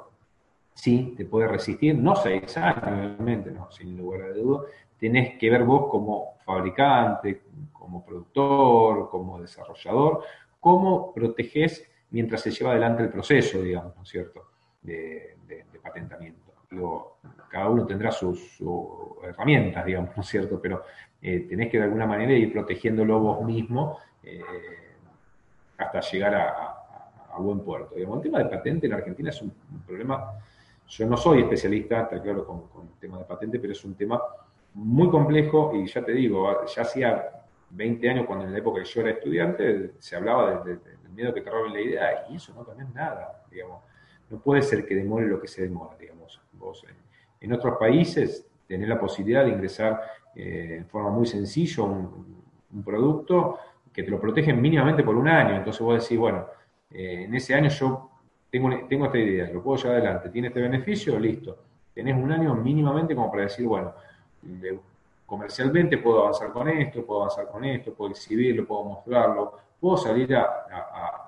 [0.73, 4.63] sí te puede resistir, no seis años, sin lugar a duda.
[4.99, 10.23] Tenés que ver vos como fabricante, como productor, como desarrollador,
[10.60, 14.47] cómo proteges mientras se lleva adelante el proceso, digamos, ¿no es cierto?,
[14.82, 15.36] de,
[15.88, 16.54] patentamiento.
[16.69, 17.17] Digo,
[17.50, 18.60] cada uno tendrá sus,
[19.23, 20.84] herramientas, digamos, ¿no es cierto?, pero
[21.21, 24.41] eh, tenés que de alguna manera ir protegiéndolo vos mismo eh,
[25.78, 26.73] hasta llegar a,
[27.39, 27.93] buen puerto.
[27.93, 29.54] Digamos, el tema de patente en Argentina es un
[29.86, 30.34] problema
[30.88, 34.21] yo no soy especialista, está claro, con, el tema de patente, pero es un tema
[34.73, 37.30] muy complejo y ya te digo, ya hacía
[37.71, 40.80] 20 años cuando en la época que yo era estudiante se hablaba del
[41.13, 43.82] miedo que te roben la idea y eso no cambió nada, digamos.
[44.29, 46.41] No puede ser que demore lo que se demora, digamos.
[46.53, 46.85] Vos
[47.39, 50.01] en, otros países tenés la posibilidad de ingresar
[50.35, 52.37] eh, en forma muy sencilla un,
[52.83, 53.57] producto
[53.93, 55.55] que te lo protegen mínimamente por un año.
[55.55, 56.45] Entonces vos decís, bueno,
[56.91, 58.11] eh, en ese año yo
[58.51, 61.57] tengo, tengo esta idea, lo puedo llevar adelante, tiene este beneficio, listo.
[61.93, 63.93] Tenés un año mínimamente como para decir, bueno,
[65.25, 70.35] comercialmente puedo avanzar con esto, puedo avanzar con esto, puedo exhibirlo, puedo mostrarlo, puedo salir
[70.35, 71.26] a,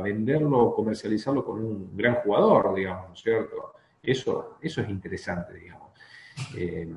[0.00, 3.72] venderlo o comercializarlo con un gran jugador, digamos, ¿no es cierto?
[4.02, 5.90] Eso, eso es interesante, digamos.
[6.56, 6.92] Eh,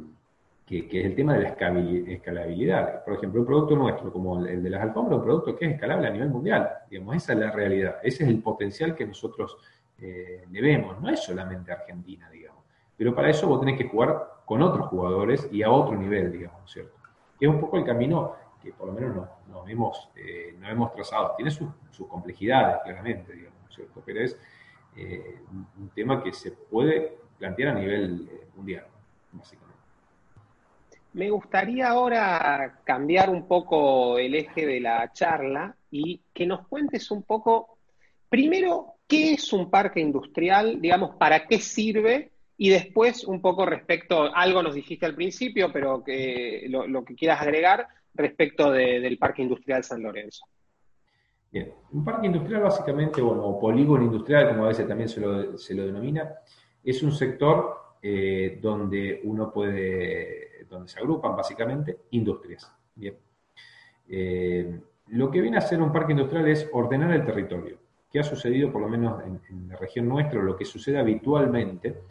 [0.67, 3.05] que, es el tema de la escalabilidad.
[3.05, 6.07] Por ejemplo, un producto nuestro, como el de las alfombras, un producto que es escalable
[6.07, 6.69] a nivel mundial.
[6.89, 9.57] Digamos, esa es la realidad, ese es el potencial que nosotros
[9.99, 10.99] eh, le vemos.
[10.99, 12.63] No es solamente Argentina, digamos.
[12.97, 16.69] Pero para eso vos tenés que jugar con otros jugadores y a otro nivel, digamos,
[16.69, 16.97] ¿cierto?
[17.39, 18.33] Que es un poco el camino
[18.67, 21.33] que por lo menos nos, hemos, eh, hemos trazado.
[21.37, 21.69] Tiene sus,
[22.07, 24.03] complejidades, claramente, digamos, ¿cierto?
[24.05, 24.37] Pero es
[24.95, 25.39] eh,
[25.79, 28.85] un tema que se puede plantear a nivel mundial,
[29.31, 29.67] básicamente.
[31.13, 37.09] Me gustaría ahora cambiar un poco el eje de la charla y que nos cuentes
[37.09, 37.79] un poco,
[38.29, 44.35] primero, qué es un parque industrial, digamos, para qué sirve Y después, un poco respecto,
[44.35, 49.83] algo nos dijiste al principio, pero que lo, que quieras agregar respecto del Parque Industrial
[49.83, 50.45] San Lorenzo.
[51.51, 55.85] Bien, un parque industrial básicamente, bueno, o polígono industrial, como a veces también se lo,
[55.85, 56.35] denomina,
[56.83, 62.71] es un sector eh, donde uno puede, donde se agrupan básicamente industrias.
[62.95, 63.15] Bien.
[64.09, 67.77] Eh, lo que viene a ser un parque industrial es ordenar el territorio.
[68.11, 72.01] ¿Qué ha sucedido, por lo menos en, la región nuestra, lo que sucede habitualmente,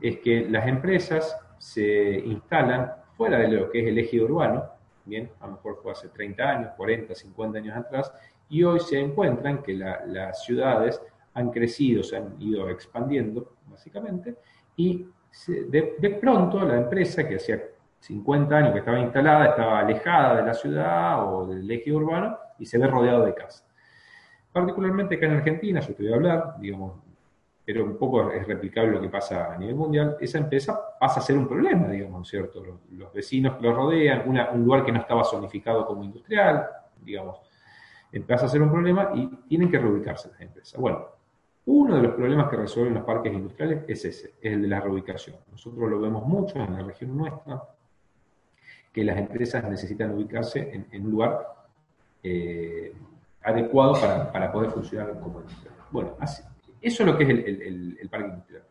[0.00, 4.64] es que las empresas se instalan fuera de lo que es el eje urbano,
[5.04, 8.12] bien, a lo mejor fue hace 30 años, 40, 50 años atrás,
[8.48, 11.00] y hoy se encuentran que las ciudades
[11.34, 14.36] han crecido, se han ido expandiendo, básicamente,
[14.76, 15.06] y
[15.68, 17.62] de, pronto la empresa que hacía
[18.00, 22.66] 50 años que estaba instalada, estaba alejada de la ciudad o del eje urbano y
[22.66, 23.66] se ve rodeado de casas.
[24.52, 26.98] Particularmente acá en Argentina, yo te voy a hablar, digamos,
[27.72, 31.22] pero un poco es replicable lo que pasa a nivel mundial, esa empresa pasa a
[31.22, 32.62] ser un problema, digamos, ¿cierto?
[32.90, 36.68] Los, vecinos que lo rodean, un lugar que no estaba zonificado como industrial,
[37.00, 37.40] digamos,
[38.26, 40.78] pasa a ser un problema y tienen que reubicarse las empresas.
[40.78, 41.06] Bueno,
[41.64, 44.80] uno de los problemas que resuelven los parques industriales es ese, es el de la
[44.80, 45.36] reubicación.
[45.50, 47.62] Nosotros lo vemos mucho en la región nuestra,
[48.92, 51.54] que las empresas necesitan ubicarse en, un lugar
[52.22, 52.94] eh,
[53.42, 53.94] adecuado
[54.30, 55.72] para, poder funcionar como industria.
[55.90, 56.16] Bueno,
[56.82, 58.62] eso es lo que es el, parque industrial.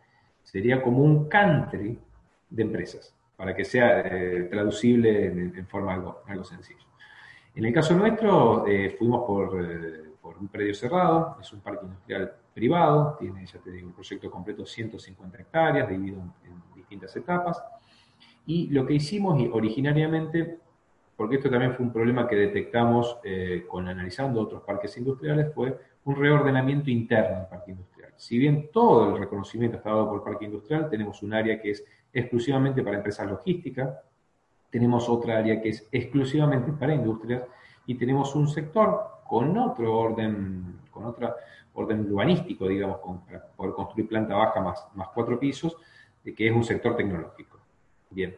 [0.43, 1.97] Sería como un country
[2.49, 6.85] de empresas, para que sea eh, traducible en, forma algo, algo sencillo.
[7.55, 9.51] En el caso nuestro, eh, fuimos por,
[10.21, 14.29] por, un predio cerrado, es un parque industrial privado, tiene, ya te digo, un proyecto
[14.29, 17.61] completo 150 hectáreas, dividido en distintas etapas.
[18.45, 20.59] Y lo que hicimos originariamente,
[21.15, 25.77] porque esto también fue un problema que detectamos eh, con analizando otros parques industriales, fue
[26.05, 28.00] un reordenamiento interno del parque industrial.
[28.21, 31.83] Si bien todo el reconocimiento está dado por parque industrial, tenemos un área que es
[32.13, 33.97] exclusivamente para empresas logísticas,
[34.69, 37.41] tenemos otra área que es exclusivamente para industrias
[37.87, 41.33] y tenemos un sector con otro orden, con otro
[41.73, 45.75] orden urbanístico, digamos, para poder construir planta baja más, cuatro pisos,
[46.23, 47.57] que es un sector tecnológico.
[48.11, 48.35] Bien.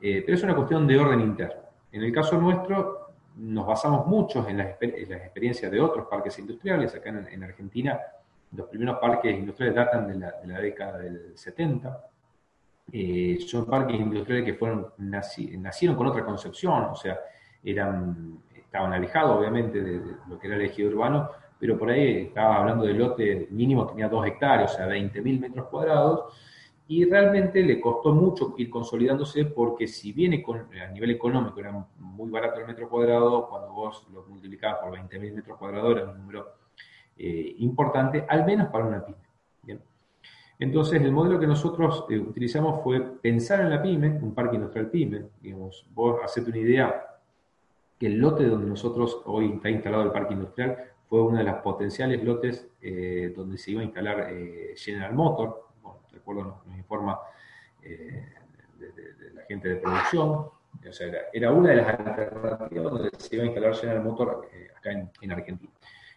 [0.00, 1.62] Eh, pero es una cuestión de orden interno.
[1.92, 6.92] En el caso nuestro, nos basamos mucho en las, experiencias de otros parques industriales.
[6.96, 8.00] Acá en, Argentina,
[8.56, 12.06] los primeros parques industriales datan de la, década del 70.
[12.92, 17.18] Eh, son parques industriales que fueron nacieron con otra concepción, o sea,
[17.62, 22.56] eran, estaban alejados obviamente de, lo que era el ejido urbano, pero por ahí estaba
[22.56, 26.34] hablando de lote mínimo, tenía dos hectáreas, o sea, 20.000 metros cuadrados,
[26.86, 32.30] y realmente le costó mucho ir consolidándose porque si bien a nivel económico era muy
[32.30, 36.63] barato el metro cuadrado, cuando vos lo multiplicabas por 20.000 metros cuadrados era un número
[37.16, 39.18] eh, importante, al menos para una pyme.
[40.58, 44.88] Entonces, el modelo que nosotros eh, utilizamos fue pensar en la pyme, un parque industrial
[44.88, 47.06] pyme, digamos, vos hacete una idea
[47.98, 50.76] que el lote donde nosotros hoy está instalado el parque industrial
[51.08, 54.28] fue uno de los potenciales lotes eh, donde se iba a instalar
[54.76, 55.64] General Motor,
[56.16, 57.18] acuerdo nos, informa
[57.82, 58.24] de,
[59.34, 63.46] la gente de producción, o sea, era, una de las alternativas donde se iba a
[63.46, 65.72] instalar General Motor acá en, Argentina.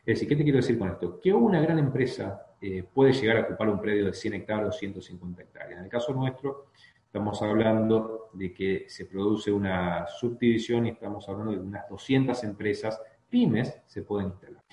[0.07, 1.19] Es decir, ¿qué te quiero decir con esto?
[1.19, 4.71] Que una gran empresa eh, puede llegar a ocupar un predio de 100 hectáreas o
[4.71, 5.79] 150 hectáreas.
[5.79, 6.67] En el caso nuestro,
[7.05, 13.01] estamos hablando de que se produce una subdivisión y estamos hablando de unas 200 empresas
[13.29, 14.63] pymes se pueden instalar.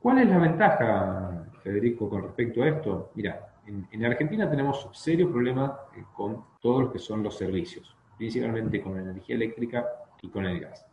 [0.00, 3.12] ¿Cuál es la ventaja, Federico, con respecto a esto?
[3.14, 8.82] Mira, en, Argentina tenemos serios problemas eh, con todos los que son los servicios, principalmente
[8.82, 9.86] con la energía eléctrica
[10.22, 10.84] y con el gas.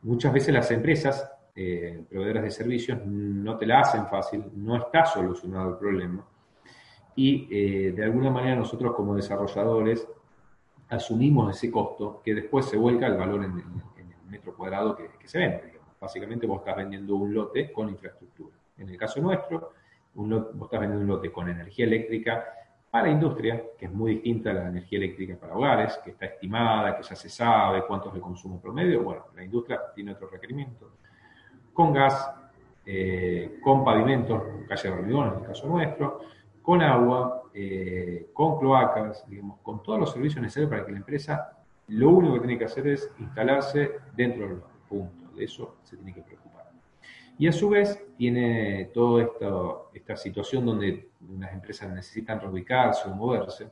[0.00, 5.04] Muchas veces las empresas eh, proveedoras de servicios no te la hacen fácil, no está
[5.04, 6.26] solucionado el problema
[7.14, 10.08] y eh, de alguna manera nosotros como desarrolladores
[10.88, 15.38] asumimos ese costo que después se vuelca al valor en, el metro cuadrado que, se
[15.38, 15.78] vende.
[16.00, 18.56] Básicamente vos estás vendiendo un lote con infraestructura.
[18.78, 19.72] En el caso nuestro,
[20.14, 22.44] vos estás vendiendo un lote con energía eléctrica
[22.90, 26.96] para industria, que es muy distinta a la energía eléctrica para hogares, que está estimada,
[26.96, 29.02] que ya se sabe cuánto es el consumo promedio.
[29.02, 30.92] Bueno, la industria tiene otro requerimiento.
[31.72, 32.30] Con gas,
[32.84, 36.20] eh, con pavimentos, calle de hormigón en el caso nuestro,
[36.60, 41.58] con agua, eh, con cloacas, digamos, con todos los servicios necesarios para que la empresa
[41.88, 45.30] lo único que tiene que hacer es instalarse dentro del punto.
[45.34, 46.70] De eso se tiene que preocupar.
[47.38, 49.28] Y a su vez tiene toda
[49.92, 53.70] esta situación donde unas empresas necesitan reubicarse o moverse,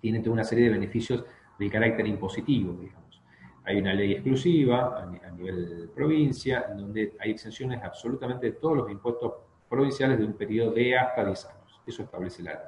[0.00, 1.24] tiene toda una serie de beneficios
[1.58, 3.11] de carácter impositivo, digamos.
[3.64, 8.90] Hay una ley exclusiva a, nivel provincia, en donde hay exenciones absolutamente de todos los
[8.90, 9.32] impuestos
[9.68, 11.80] provinciales de un periodo de hasta 10 años.
[11.86, 12.60] Eso establece la ley.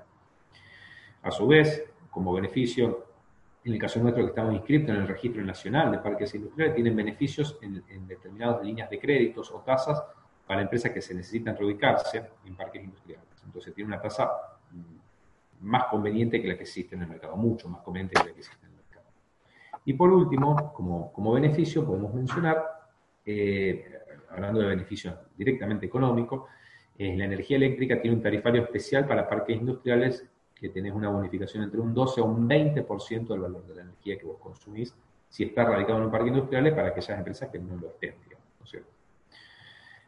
[1.22, 3.06] A su vez, como beneficio,
[3.64, 6.94] en el caso nuestro que estamos inscritos en el Registro Nacional de Parques Industriales, tienen
[6.94, 10.02] beneficios en, determinadas líneas de créditos o tasas
[10.46, 13.26] para empresas que se necesitan reubicarse en parques industriales.
[13.44, 14.30] Entonces tiene una tasa
[14.70, 18.34] mm, más conveniente que la que existe en el mercado, mucho más conveniente que la
[18.34, 18.63] que existe.
[19.84, 22.64] Y por último, como, como beneficio, podemos mencionar,
[23.24, 23.84] eh,
[24.30, 26.48] hablando de beneficios directamente económicos,
[26.96, 31.64] eh, la energía eléctrica tiene un tarifario especial para parques industriales que tenés una bonificación
[31.64, 34.94] entre un 12 o un 20% del valor de la energía que vos consumís
[35.28, 38.44] si está radicado en un parque industrial para aquellas empresas que no lo estén, digamos.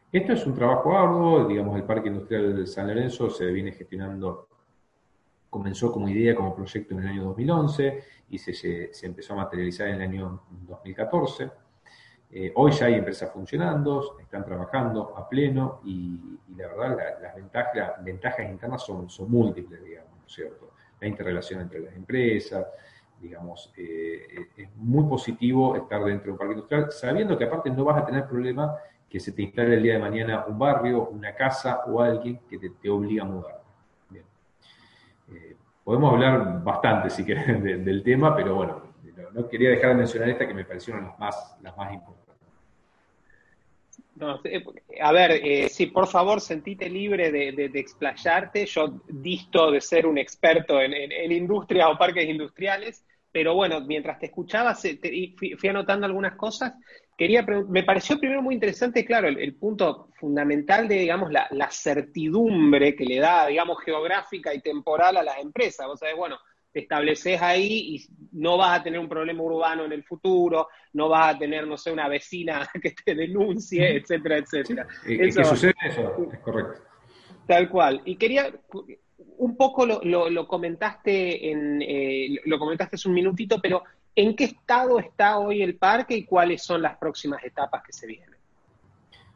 [0.09, 4.47] Esto es un trabajo arduo, digamos, el Parque Industrial de San Lorenzo se viene gestionando,
[5.57, 8.53] comenzó como idea, como proyecto en el año 2011 y se,
[8.93, 11.49] se empezó a materializar en el año 2014.
[12.29, 18.03] Eh, hoy ya hay empresas funcionando, están trabajando a pleno y, la verdad las ventajas,
[18.03, 20.71] ventajas internas son, son múltiples, digamos, ¿no es cierto?
[20.99, 22.67] La interrelación entre las empresas,
[23.21, 27.85] digamos, eh, es muy positivo estar dentro de un parque industrial, sabiendo que aparte no
[27.85, 28.75] vas a tener problema
[29.09, 32.59] que se te instale el día de mañana un barrio, una casa o alguien que
[32.59, 33.63] te, obliga a mudar.
[35.87, 38.81] Podemos hablar bastante, si querés, del tema, pero bueno,
[39.31, 42.35] no, quería dejar de mencionar esta que me parecieron las más, las más importantes.
[45.01, 48.65] a ver, eh, sí, por favor, sentite libre de, explayarte.
[48.65, 53.05] Yo disto de ser un experto en, en, industrias o parques industriales,
[53.37, 56.73] pero bueno, mientras te escuchaba, fui, anotando algunas cosas.
[57.15, 62.95] Quería me pareció primero muy interesante, claro, el, punto fundamental de, digamos, la, la, certidumbre
[62.95, 65.85] que le da, digamos, geográfica y temporal a las empresas.
[65.85, 66.39] Vos sabés, bueno,
[66.73, 71.07] te estableces ahí y no vas a tener un problema urbano en el futuro, no
[71.07, 74.87] vas a tener, no sé, una vecina que te denuncie, etcétera, etcétera.
[75.05, 76.81] eso, sucede eso, es correcto.
[77.45, 78.01] Tal cual.
[78.03, 78.51] Y quería,
[79.37, 83.83] un poco lo, comentaste en, eh, lo comentaste hace un minutito, pero
[84.15, 88.07] ¿en qué estado está hoy el parque y cuáles son las próximas etapas que se
[88.07, 88.35] vienen?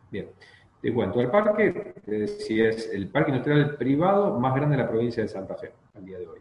[0.10, 0.28] Bien.
[0.82, 1.94] Te cuento, el parque,
[2.40, 6.06] si es el parque industrial privado más grande de la provincia de Santa Fe, al
[6.06, 6.40] día de hoy.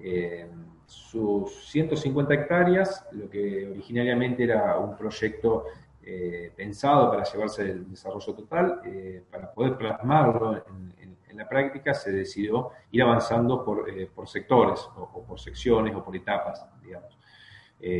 [0.00, 0.46] Eh,
[0.84, 5.64] sus 150 hectáreas, lo que originariamente era un proyecto
[6.02, 10.94] eh, pensado para llevarse el desarrollo total, eh, para poder plasmarlo en,
[11.36, 17.18] la práctica, se decidió ir avanzando por, sectores, o, por secciones, o por etapas, digamos.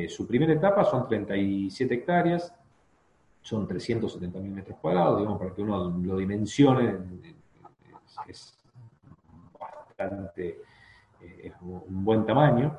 [0.09, 2.55] su primera etapa son 37 hectáreas,
[3.43, 6.99] son 370 mil metros cuadrados, digamos, para que uno lo dimensione,
[8.27, 8.59] es
[9.59, 10.63] bastante
[11.21, 12.79] eh, es un buen tamaño,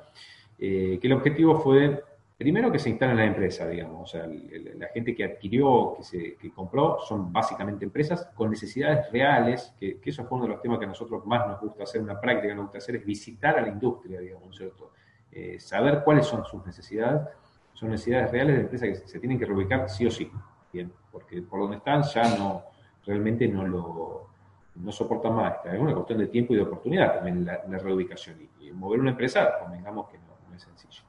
[0.57, 2.03] eh, que el objetivo fue,
[2.39, 6.03] primero, que se instale en la empresa, digamos, o sea, la gente que adquirió, que,
[6.03, 10.61] se, que compró, son básicamente empresas con necesidades reales, que, eso fue uno de los
[10.61, 13.57] temas que a nosotros más nos gusta hacer, una práctica nos gusta hacer, es visitar
[13.57, 14.93] a la industria, digamos, ¿cierto?
[15.29, 17.27] Eh, saber cuáles son sus necesidades,
[17.73, 20.31] son necesidades reales de empresas que se tienen que reubicar sí o sí,
[20.71, 22.63] bien, porque por donde están ya no,
[23.05, 24.29] realmente no lo,
[24.75, 25.55] no soportan más.
[25.65, 28.37] Es una cuestión de tiempo y de oportunidad también la, reubicación.
[28.61, 31.03] Y, mover una empresa, convengamos que no, es sencillo.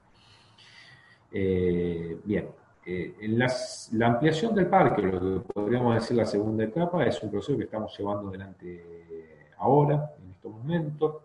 [1.33, 2.49] Eh, bien,
[2.85, 7.31] eh, en la ampliación del parque, lo que podríamos decir la segunda etapa, es un
[7.31, 8.85] proceso que estamos llevando adelante
[9.59, 11.17] ahora, en estos momentos,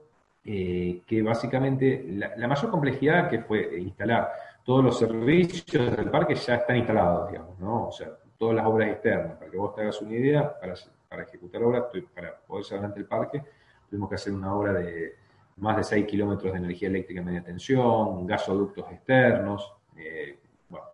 [0.44, 4.32] eh, que básicamente la, mayor complejidad que fue instalar
[4.64, 7.88] todos los servicios del parque ya están instalados, digamos, ¿no?
[7.88, 10.76] O sea, todas las obras externas, para que vos te hagas una idea, para
[11.08, 13.44] para ejecutar obras, para poder llevar adelante el parque,
[13.90, 15.16] tuvimos que hacer una obra de
[15.58, 19.74] más de 6 kilómetros de energía eléctrica en media tensión, gasoductos externos.
[19.98, 20.88] Eh, bueno,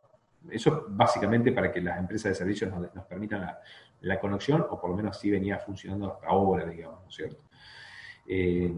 [0.49, 3.55] eso básicamente para que las empresas de servicios nos, permitan
[4.01, 7.43] la, conexión, o por lo menos así venía funcionando hasta ahora, digamos, ¿no es cierto?
[8.27, 8.73] Eh,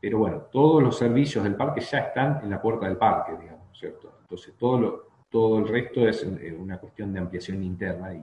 [0.00, 3.78] pero bueno, todos los servicios del parque ya están en la puerta del parque, digamos,
[3.78, 4.18] ¿cierto?
[4.20, 8.22] Entonces, todo, todo el resto es eh, una cuestión de ampliación interna y,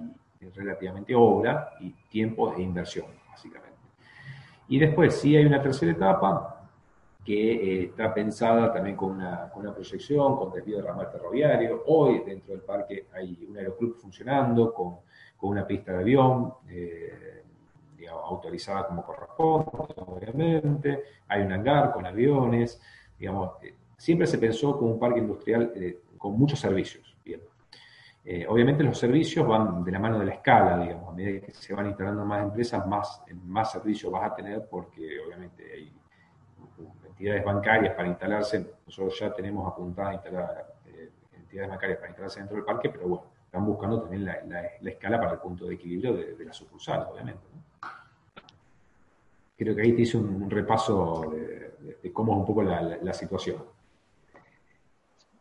[0.53, 3.79] relativamente obra y tiempo e inversión, básicamente.
[4.67, 6.54] Y después sí hay una tercera etapa
[7.25, 11.83] que eh, está pensada también con una, proyección, con desvío de ramal ferroviario.
[11.87, 14.97] Hoy dentro del parque hay un aeroclub funcionando con,
[15.41, 16.54] una pista de avión.
[16.69, 17.41] Eh,
[18.23, 22.79] autorizada como corresponde, obviamente, hay un hangar con aviones,
[23.17, 25.73] digamos, eh, siempre se pensó como un parque industrial
[26.15, 27.17] con muchos servicios,
[28.47, 31.73] obviamente los servicios van de la mano de la escala, digamos, a medida que se
[31.73, 35.91] van instalando más empresas, más, más servicios vas a tener porque obviamente hay
[37.15, 42.57] entidades bancarias para instalarse, nosotros ya tenemos apuntadas instalar eh, entidades bancarias para instalarse dentro
[42.57, 46.35] del parque, pero bueno, están buscando también la, escala para el punto de equilibrio de,
[46.35, 47.41] de las sucursales, obviamente.
[49.57, 51.33] Creo que ahí te hice un, repaso
[52.03, 53.63] de, cómo es un poco la, situación.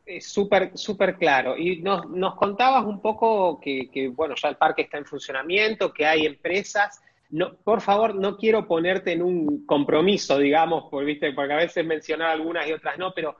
[0.06, 1.56] Es súper, súper claro.
[1.56, 5.92] Y nos, nos, contabas un poco que, que, bueno, ya el parque está en funcionamiento,
[5.92, 7.02] que hay empresas.
[7.30, 11.32] No, por favor, no quiero ponerte en un compromiso, digamos, porque, ¿viste?
[11.32, 13.36] porque a veces mencionar algunas y otras no, pero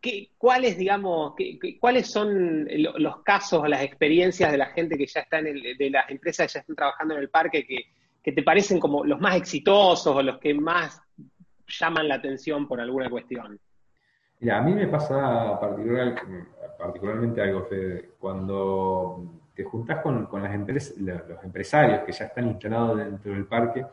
[0.00, 1.34] ¿qué, ¿cuáles, digamos,
[1.80, 5.90] cuáles son los casos, las experiencias de la gente que ya está en el, de
[5.90, 7.86] las empresas que ya están trabajando en el parque que,
[8.22, 11.00] que te parecen como los más exitosos o los que más
[11.66, 13.58] llaman la atención por alguna cuestión?
[14.40, 16.14] Mira, a mí me pasa particular,
[16.78, 22.98] particularmente algo, Fede, cuando te juntás con, las empresas, los empresarios que ya están instalados
[22.98, 23.84] dentro del parque,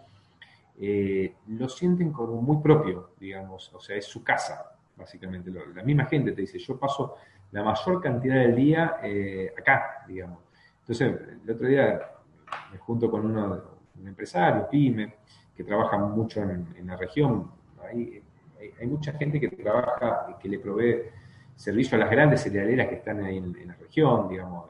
[0.80, 5.51] eh, lo sienten como muy propio, digamos, o sea, es su casa, básicamente.
[5.74, 7.16] La misma gente te dice, yo paso
[7.51, 10.38] la mayor cantidad del día eh, acá, digamos.
[10.82, 11.99] Entonces, el otro día
[12.72, 13.63] me junto con uno,
[13.99, 15.16] un empresario, pyme,
[15.57, 17.49] que trabaja mucho en la región,
[17.88, 21.03] hay, mucha gente que trabaja, que le provee
[21.55, 24.70] servicio a las grandes cerealeras que están ahí en, la región, digamos,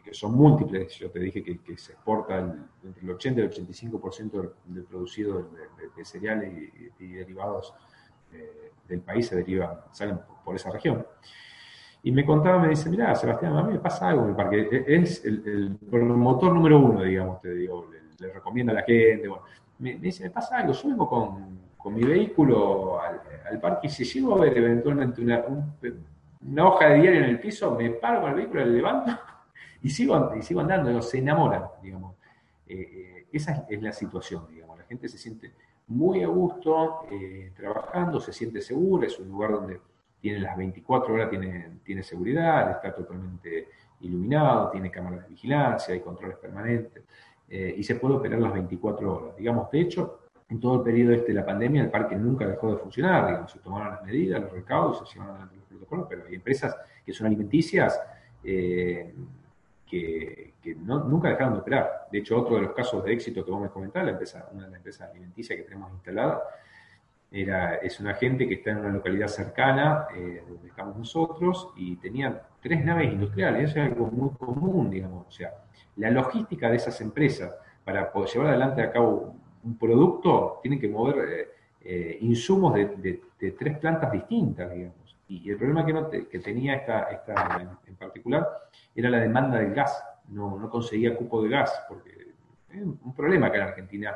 [0.00, 0.94] que, son múltiples.
[0.98, 5.50] Yo te dije que, se exporta entre el 80 y el 85% del, producido
[5.96, 6.52] de, cereales
[6.98, 7.74] y, derivados
[8.32, 11.06] eh, del país se derivan, salen por, esa región.
[12.02, 14.68] Y me contaba, me dice, mira, Sebastián, a mí me pasa algo en el parque.
[14.70, 17.88] E, es el, promotor número uno, digamos, te digo,
[18.18, 19.28] le, recomienda a la gente.
[19.78, 24.04] Me, dice, me pasa algo, yo vengo con, con mi vehículo al, parque y si
[24.04, 25.44] llego a ver eventualmente una,
[26.40, 29.12] una, hoja de diario en el piso, me paro con el vehículo, le levanto
[29.84, 32.16] y sigo, y sigo andando, se enamoran, digamos.
[32.66, 34.78] Eh, eh, esa es, la situación, digamos.
[34.78, 35.52] La gente se siente
[35.88, 39.78] muy a gusto eh, trabajando, se siente segura, es un lugar donde
[40.22, 43.68] tiene las 24 horas, tiene, tiene seguridad, está totalmente
[44.00, 47.02] iluminado, tiene cámaras de vigilancia, hay controles permanentes
[47.46, 49.36] y se puede operar las 24 horas.
[49.36, 52.72] Digamos, de hecho, en todo el periodo este de la pandemia el parque nunca dejó
[52.72, 56.24] de funcionar, digamos, se tomaron las medidas, los recaudos, se llevaron adelante los protocolos, pero
[56.26, 56.74] hay empresas
[57.04, 58.00] que son alimenticias
[59.86, 62.08] que, nunca dejaron de operar.
[62.10, 64.64] De hecho, otro de los casos de éxito que vos me comentás, la empresa, una
[64.64, 66.42] de las empresas alimenticias que tenemos instalada,
[67.30, 71.96] era, es una gente que está en una localidad cercana, eh, donde estamos nosotros, y
[71.96, 75.52] tenían tres naves industriales, eso es algo muy común, digamos, o sea,
[75.96, 77.52] la logística de esas empresas
[77.84, 81.48] para poder llevar adelante a cabo un producto tiene que mover eh,
[81.84, 85.03] eh, insumos de, tres plantas distintas, digamos.
[85.28, 88.46] Y, el problema que, no que tenía esta, esta en, particular
[88.94, 90.02] era la demanda del gas.
[90.28, 92.32] No, no conseguía cupo de gas, porque
[92.70, 94.14] es un problema acá en Argentina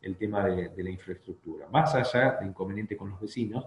[0.00, 1.66] el tema de, la infraestructura.
[1.68, 3.66] Más allá de inconveniente con los vecinos,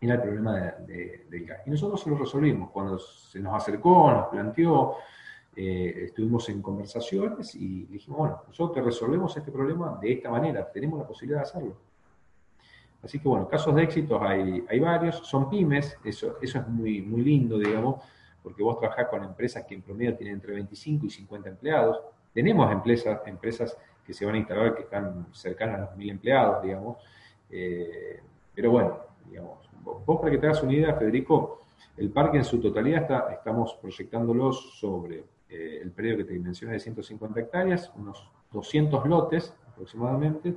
[0.00, 0.54] era el problema
[0.86, 1.60] del gas.
[1.66, 2.70] Y nosotros lo resolvimos.
[2.70, 4.96] Cuando se nos acercó, nos planteó,
[5.56, 10.70] eh, estuvimos en conversaciones y dijimos, bueno, nosotros te resolvemos este problema de esta manera,
[10.70, 11.87] tenemos la posibilidad de hacerlo.
[13.02, 17.00] Así que bueno, casos de éxitos hay, hay varios, son pymes, eso, eso es muy,
[17.02, 18.02] muy lindo, digamos,
[18.42, 22.00] porque vos trabajás con empresas que en promedio tienen entre 25 y 50 empleados.
[22.32, 26.62] Tenemos empresas, empresas que se van a instalar que están cercanas a los mil empleados,
[26.62, 26.96] digamos.
[27.50, 28.20] Eh,
[28.54, 31.60] pero bueno, digamos, vos para que te hagas una idea, Federico,
[31.96, 36.74] el parque en su totalidad está, estamos proyectándolo sobre eh, el periodo que te mencioné
[36.74, 40.54] de 150 hectáreas, unos 200 lotes aproximadamente,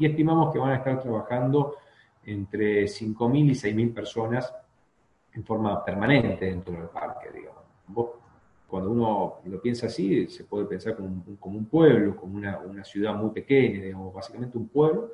[0.00, 1.76] y estimamos que van a estar trabajando
[2.24, 4.52] entre 5.000 y 6.000 personas
[5.34, 7.60] en forma permanente dentro del parque, digamos.
[8.66, 13.30] cuando uno lo piensa así, se puede pensar como un, pueblo, como una, ciudad muy
[13.30, 15.12] pequeña, digamos, básicamente un pueblo,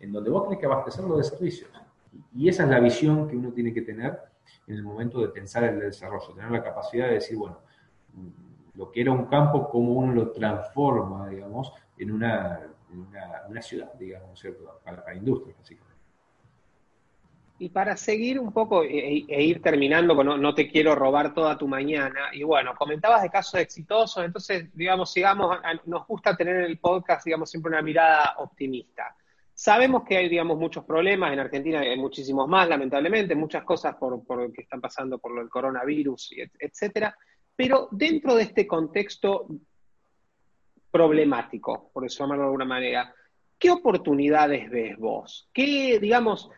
[0.00, 1.70] en donde vos tenés que abastecerlo de servicios.
[2.34, 4.18] Y esa es la visión que uno tiene que tener
[4.66, 7.58] en el momento de pensar el desarrollo, tener la capacidad de decir, bueno,
[8.74, 14.38] lo que era un campo, cómo uno lo transforma, digamos, en una, una, ciudad, digamos,
[14.38, 14.80] ¿cierto?
[14.84, 15.94] Para, la industria, básicamente.
[17.58, 21.32] Y para seguir un poco e, e, e ir terminando, no, no, te quiero robar
[21.32, 26.56] toda tu mañana, y bueno, comentabas de casos exitosos, entonces, digamos, sigamos, nos gusta tener
[26.56, 29.16] en el podcast, digamos, siempre una mirada optimista.
[29.56, 34.24] Sabemos que hay, digamos, muchos problemas, en Argentina hay muchísimos más, lamentablemente, muchas cosas por,
[34.24, 37.16] por que están pasando por el coronavirus, etcétera.
[37.54, 39.46] Pero dentro de este contexto
[40.94, 43.12] problemático, por llamarlo de alguna manera,
[43.58, 45.50] ¿qué oportunidades ves vos?
[45.52, 46.48] ¿Qué, digamos,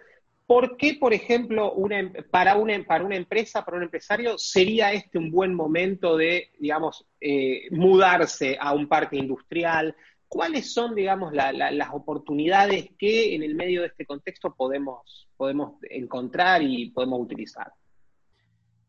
[0.47, 5.17] por qué, por ejemplo, em, para, una, para una empresa, para un empresario, sería este
[5.17, 9.97] un buen momento de, digamos, eh, mudarse a un parque industrial?
[10.29, 16.63] ¿Cuáles son, digamos, las oportunidades que en el medio de este contexto podemos, podemos encontrar
[16.63, 17.73] y podemos utilizar?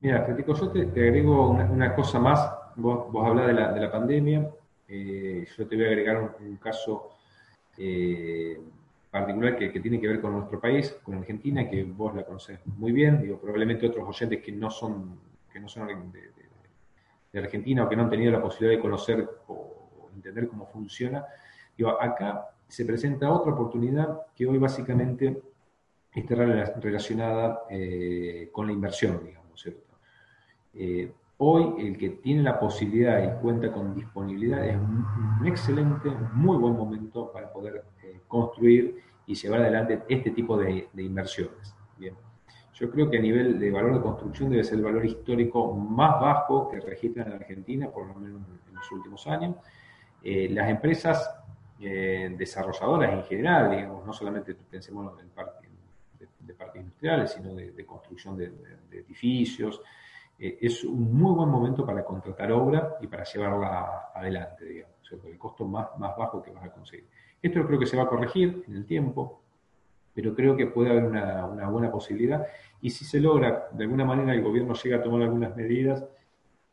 [0.02, 2.52] Mira, Federico, yo te, agrego una, cosa más.
[2.76, 4.52] Vos, vos hablás de la, de la pandemia.
[4.88, 7.10] Eh, yo te voy a agregar un, caso
[7.78, 8.60] eh,
[9.12, 12.92] particular que, tiene que ver con nuestro país, con Argentina, que vos la conocés muy
[12.92, 15.20] bien, digo, probablemente otros oyentes que no son,
[15.52, 16.38] que no son de,
[17.40, 21.24] Argentina o que no han tenido la posibilidad de conocer o entender cómo funciona.
[21.78, 25.40] Digo, acá se presenta otra oportunidad que hoy básicamente
[26.14, 29.94] está relacionada eh, con la inversión, digamos, ¿cierto?
[30.74, 36.58] Eh, hoy el que tiene la posibilidad y cuenta con disponibilidad es un, excelente, muy
[36.58, 41.76] buen momento para poder eh, construir y llevar adelante este tipo de, inversiones.
[41.98, 42.16] Bien.
[42.74, 46.20] Yo creo que a nivel de valor de construcción debe ser el valor histórico más
[46.22, 49.56] bajo que registra en Argentina, por lo menos en los últimos años.
[50.24, 51.34] las empresas
[51.80, 55.68] desarrolladoras en general, digamos, no solamente pensemos en parques
[56.76, 58.52] industriales, sino de, construcción de,
[58.92, 59.82] edificios.
[60.40, 65.38] Eh, es un muy buen momento para contratar obra y para llevarla adelante, digamos, el
[65.38, 67.08] costo más, más bajo que vas a conseguir.
[67.42, 69.42] Esto creo que se va a corregir en el tiempo,
[70.14, 72.46] pero creo que puede haber una, una buena posibilidad.
[72.82, 76.04] Y si se logra, de alguna manera el gobierno llega a tomar algunas medidas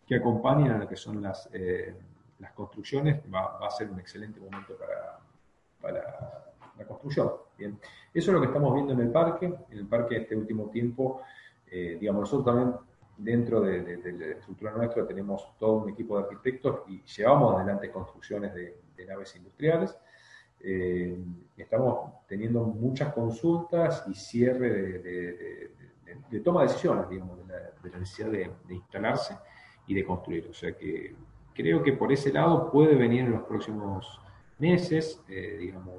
[0.06, 1.94] que acompañen a lo que son las, eh,
[2.38, 5.18] las construcciones, va, va, a ser un excelente momento para,
[5.80, 6.44] para
[6.78, 7.32] la construcción.
[7.56, 7.78] Bien.
[8.12, 9.46] Eso es lo que estamos viendo en el parque.
[9.46, 11.22] En el parque este último tiempo,
[11.70, 12.76] eh, digamos, nosotros también
[13.16, 18.54] dentro de, la estructura nuestra tenemos todo un equipo de arquitectos y llevamos adelante construcciones
[18.54, 19.96] de, naves industriales.
[20.60, 21.18] Eh,
[21.56, 28.50] estamos teniendo muchas consultas y cierre de, toma de decisiones, digamos, de la, necesidad de,
[28.70, 29.36] instalarse
[29.86, 30.48] y de construir.
[30.48, 31.14] O sea que
[31.54, 34.20] creo que por ese lado puede venir en los próximos
[34.58, 35.94] meses, eh, digamos,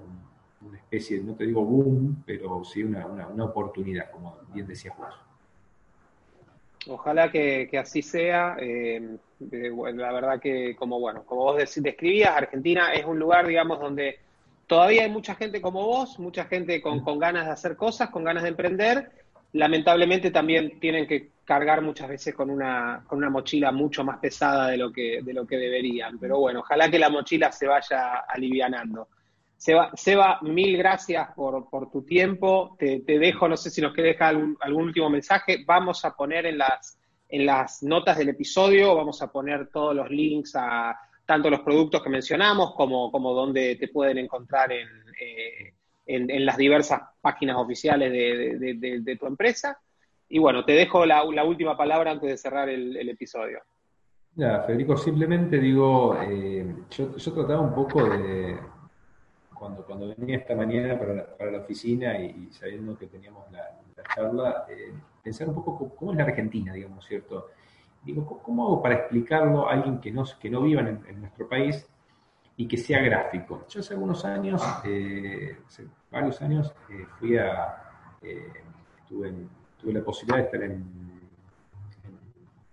[0.61, 3.05] una especie, no te digo boom, pero sí una,
[3.43, 5.11] oportunidad, como bien decía Juan.
[6.87, 8.57] Ojalá que, así sea.
[8.59, 14.19] Eh, la verdad que, como bueno, como vos describías, Argentina es un lugar, digamos, donde
[14.67, 18.23] todavía hay mucha gente como vos, mucha gente con, con, ganas de hacer cosas, con
[18.23, 19.11] ganas de emprender.
[19.53, 24.67] Lamentablemente también tienen que cargar muchas veces con una, con una mochila mucho más pesada
[24.67, 26.17] de lo, que, de lo que deberían.
[26.19, 29.07] Pero bueno, ojalá que la mochila se vaya alivianando.
[29.65, 32.75] Seba, Seba mil gracias por, tu tiempo.
[32.77, 35.63] Te, dejo, no sé si nos quieres dejar algún, último mensaje.
[35.65, 40.07] Vamos a poner en las, en las notas del episodio, vamos a poner todos los
[40.11, 40.95] links a
[41.25, 44.87] tanto los productos que mencionamos como, como donde te pueden encontrar en,
[45.19, 45.73] eh,
[46.05, 49.79] en, las diversas páginas oficiales de, tu empresa.
[50.29, 53.61] Y bueno, te dejo la, última palabra antes de cerrar el, episodio.
[54.35, 58.59] Ya, Federico, simplemente digo, eh, yo, yo trataba un poco de,
[59.55, 63.79] cuando, cuando venía esta mañana para la, para la oficina y, sabiendo que teníamos la,
[64.13, 64.93] charla, eh,
[65.23, 67.47] pensar un poco cómo, es la Argentina, digamos, ¿cierto?
[68.03, 71.87] Digo, ¿cómo hago para explicarlo a alguien que no, que no viva en, nuestro país
[72.55, 73.65] y que sea gráfico?
[73.67, 77.81] Yo hace algunos años, eh, hace varios años, eh, fui a,
[79.07, 79.33] tuve,
[79.77, 81.05] tuve, la posibilidad de estar en,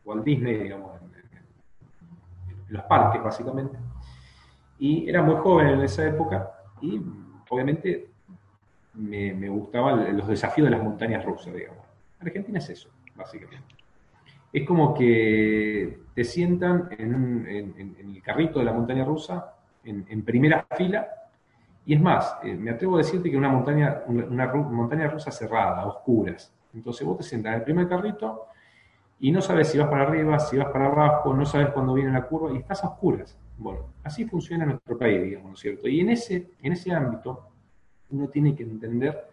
[0.04, 1.12] Walt Disney, digamos, en,
[2.68, 3.78] los parques básicamente.
[4.78, 7.00] Y era muy joven en esa época y
[7.48, 8.08] obviamente
[8.94, 11.84] me, gustaban los desafíos de las montañas rusas, digamos.
[12.20, 13.74] Argentina es eso, básicamente.
[14.52, 19.54] Es como que te sientan en, el carrito de la montaña rusa,
[19.84, 21.08] en, primera fila,
[21.84, 25.86] y es más, eh, me atrevo a decirte que una montaña, una, montaña rusa cerrada,
[25.86, 26.52] oscuras.
[26.74, 28.46] Entonces vos te sientas en el primer carrito
[29.18, 32.12] y no sabes si vas para arriba, si vas para abajo, no sabes cuándo viene
[32.12, 33.36] la curva y estás a oscuras.
[33.58, 35.88] Bueno, así funciona nuestro país, digamos, ¿no es cierto?
[35.88, 37.48] Y en ese, en ese ámbito
[38.10, 39.28] uno tiene que entender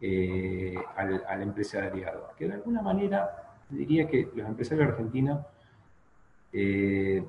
[0.00, 5.44] eh, al, empresariado, que de alguna manera diría que los empresarios argentinos,
[6.52, 7.22] eh,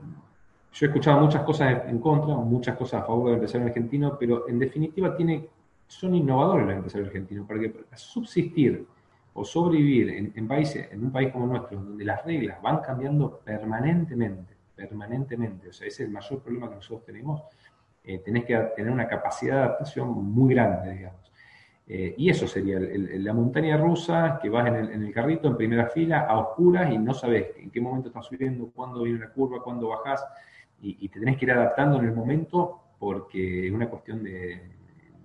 [0.72, 4.48] yo he escuchado muchas cosas en contra, muchas cosas a favor del empresario argentino, pero
[4.48, 5.50] en definitiva tiene,
[5.88, 8.86] son innovadores los empresarios argentinos, porque para subsistir
[9.34, 13.40] o sobrevivir en, en, países, en un país como nuestro, donde las reglas van cambiando
[13.44, 14.51] permanentemente,
[14.88, 17.44] permanentemente, o sea, ese es el mayor problema que nosotros tenemos,
[18.04, 21.32] eh, tenés que tener una capacidad de adaptación muy grande, digamos.
[21.88, 26.22] Eh, y eso sería la montaña rusa, que vas en el, carrito en primera fila,
[26.22, 29.90] a oscuras, y no sabes en qué momento estás subiendo, cuándo viene la curva, cuándo
[29.90, 30.26] bajás,
[30.84, 34.62] y, te tenés que ir adaptando en el momento, porque es una cuestión de,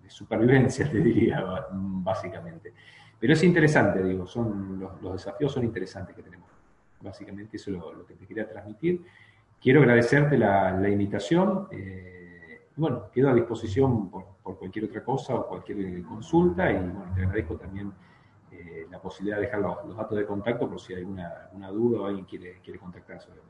[0.08, 2.72] supervivencia, te diría, básicamente.
[3.18, 6.50] Pero es interesante, digo, son los, desafíos son interesantes que tenemos.
[7.00, 9.02] Básicamente eso es lo, que te quería transmitir.
[9.60, 11.68] Quiero agradecerte la, invitación.
[11.70, 17.22] Eh, bueno, quedo a disposición por, cualquier otra cosa o cualquier consulta y bueno, te
[17.22, 17.92] agradezco también
[18.52, 22.06] eh, la posibilidad de dejar los, datos de contacto por si hay alguna, duda o
[22.06, 23.40] alguien quiere, quiere contactar sobre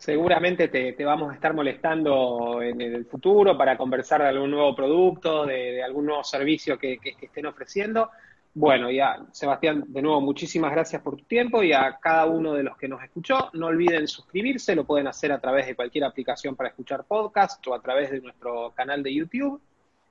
[0.00, 5.44] Seguramente te, vamos a estar molestando en el futuro para conversar de algún nuevo producto,
[5.44, 8.10] de, algún nuevo servicio que, estén ofreciendo.
[8.52, 12.64] Bueno, ya, Sebastián, de nuevo, muchísimas gracias por tu tiempo y a cada uno de
[12.64, 16.56] los que nos escuchó, no olviden suscribirse, lo pueden hacer a través de cualquier aplicación
[16.56, 19.60] para escuchar podcast o a través de nuestro canal de YouTube.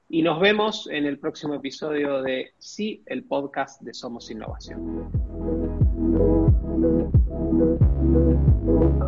[0.08, 5.12] Y nos vemos en el próximo episodio de Sí, el podcast de Somos Innovación.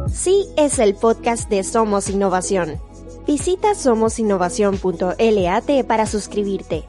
[0.07, 2.79] Sí es el podcast de Somos Innovación.
[3.25, 6.83] Visita somosinnovación.lat para suscribirte.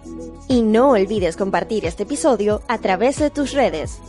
[0.49, 4.01] Y no olvides compartir este episodio a través de tus redes.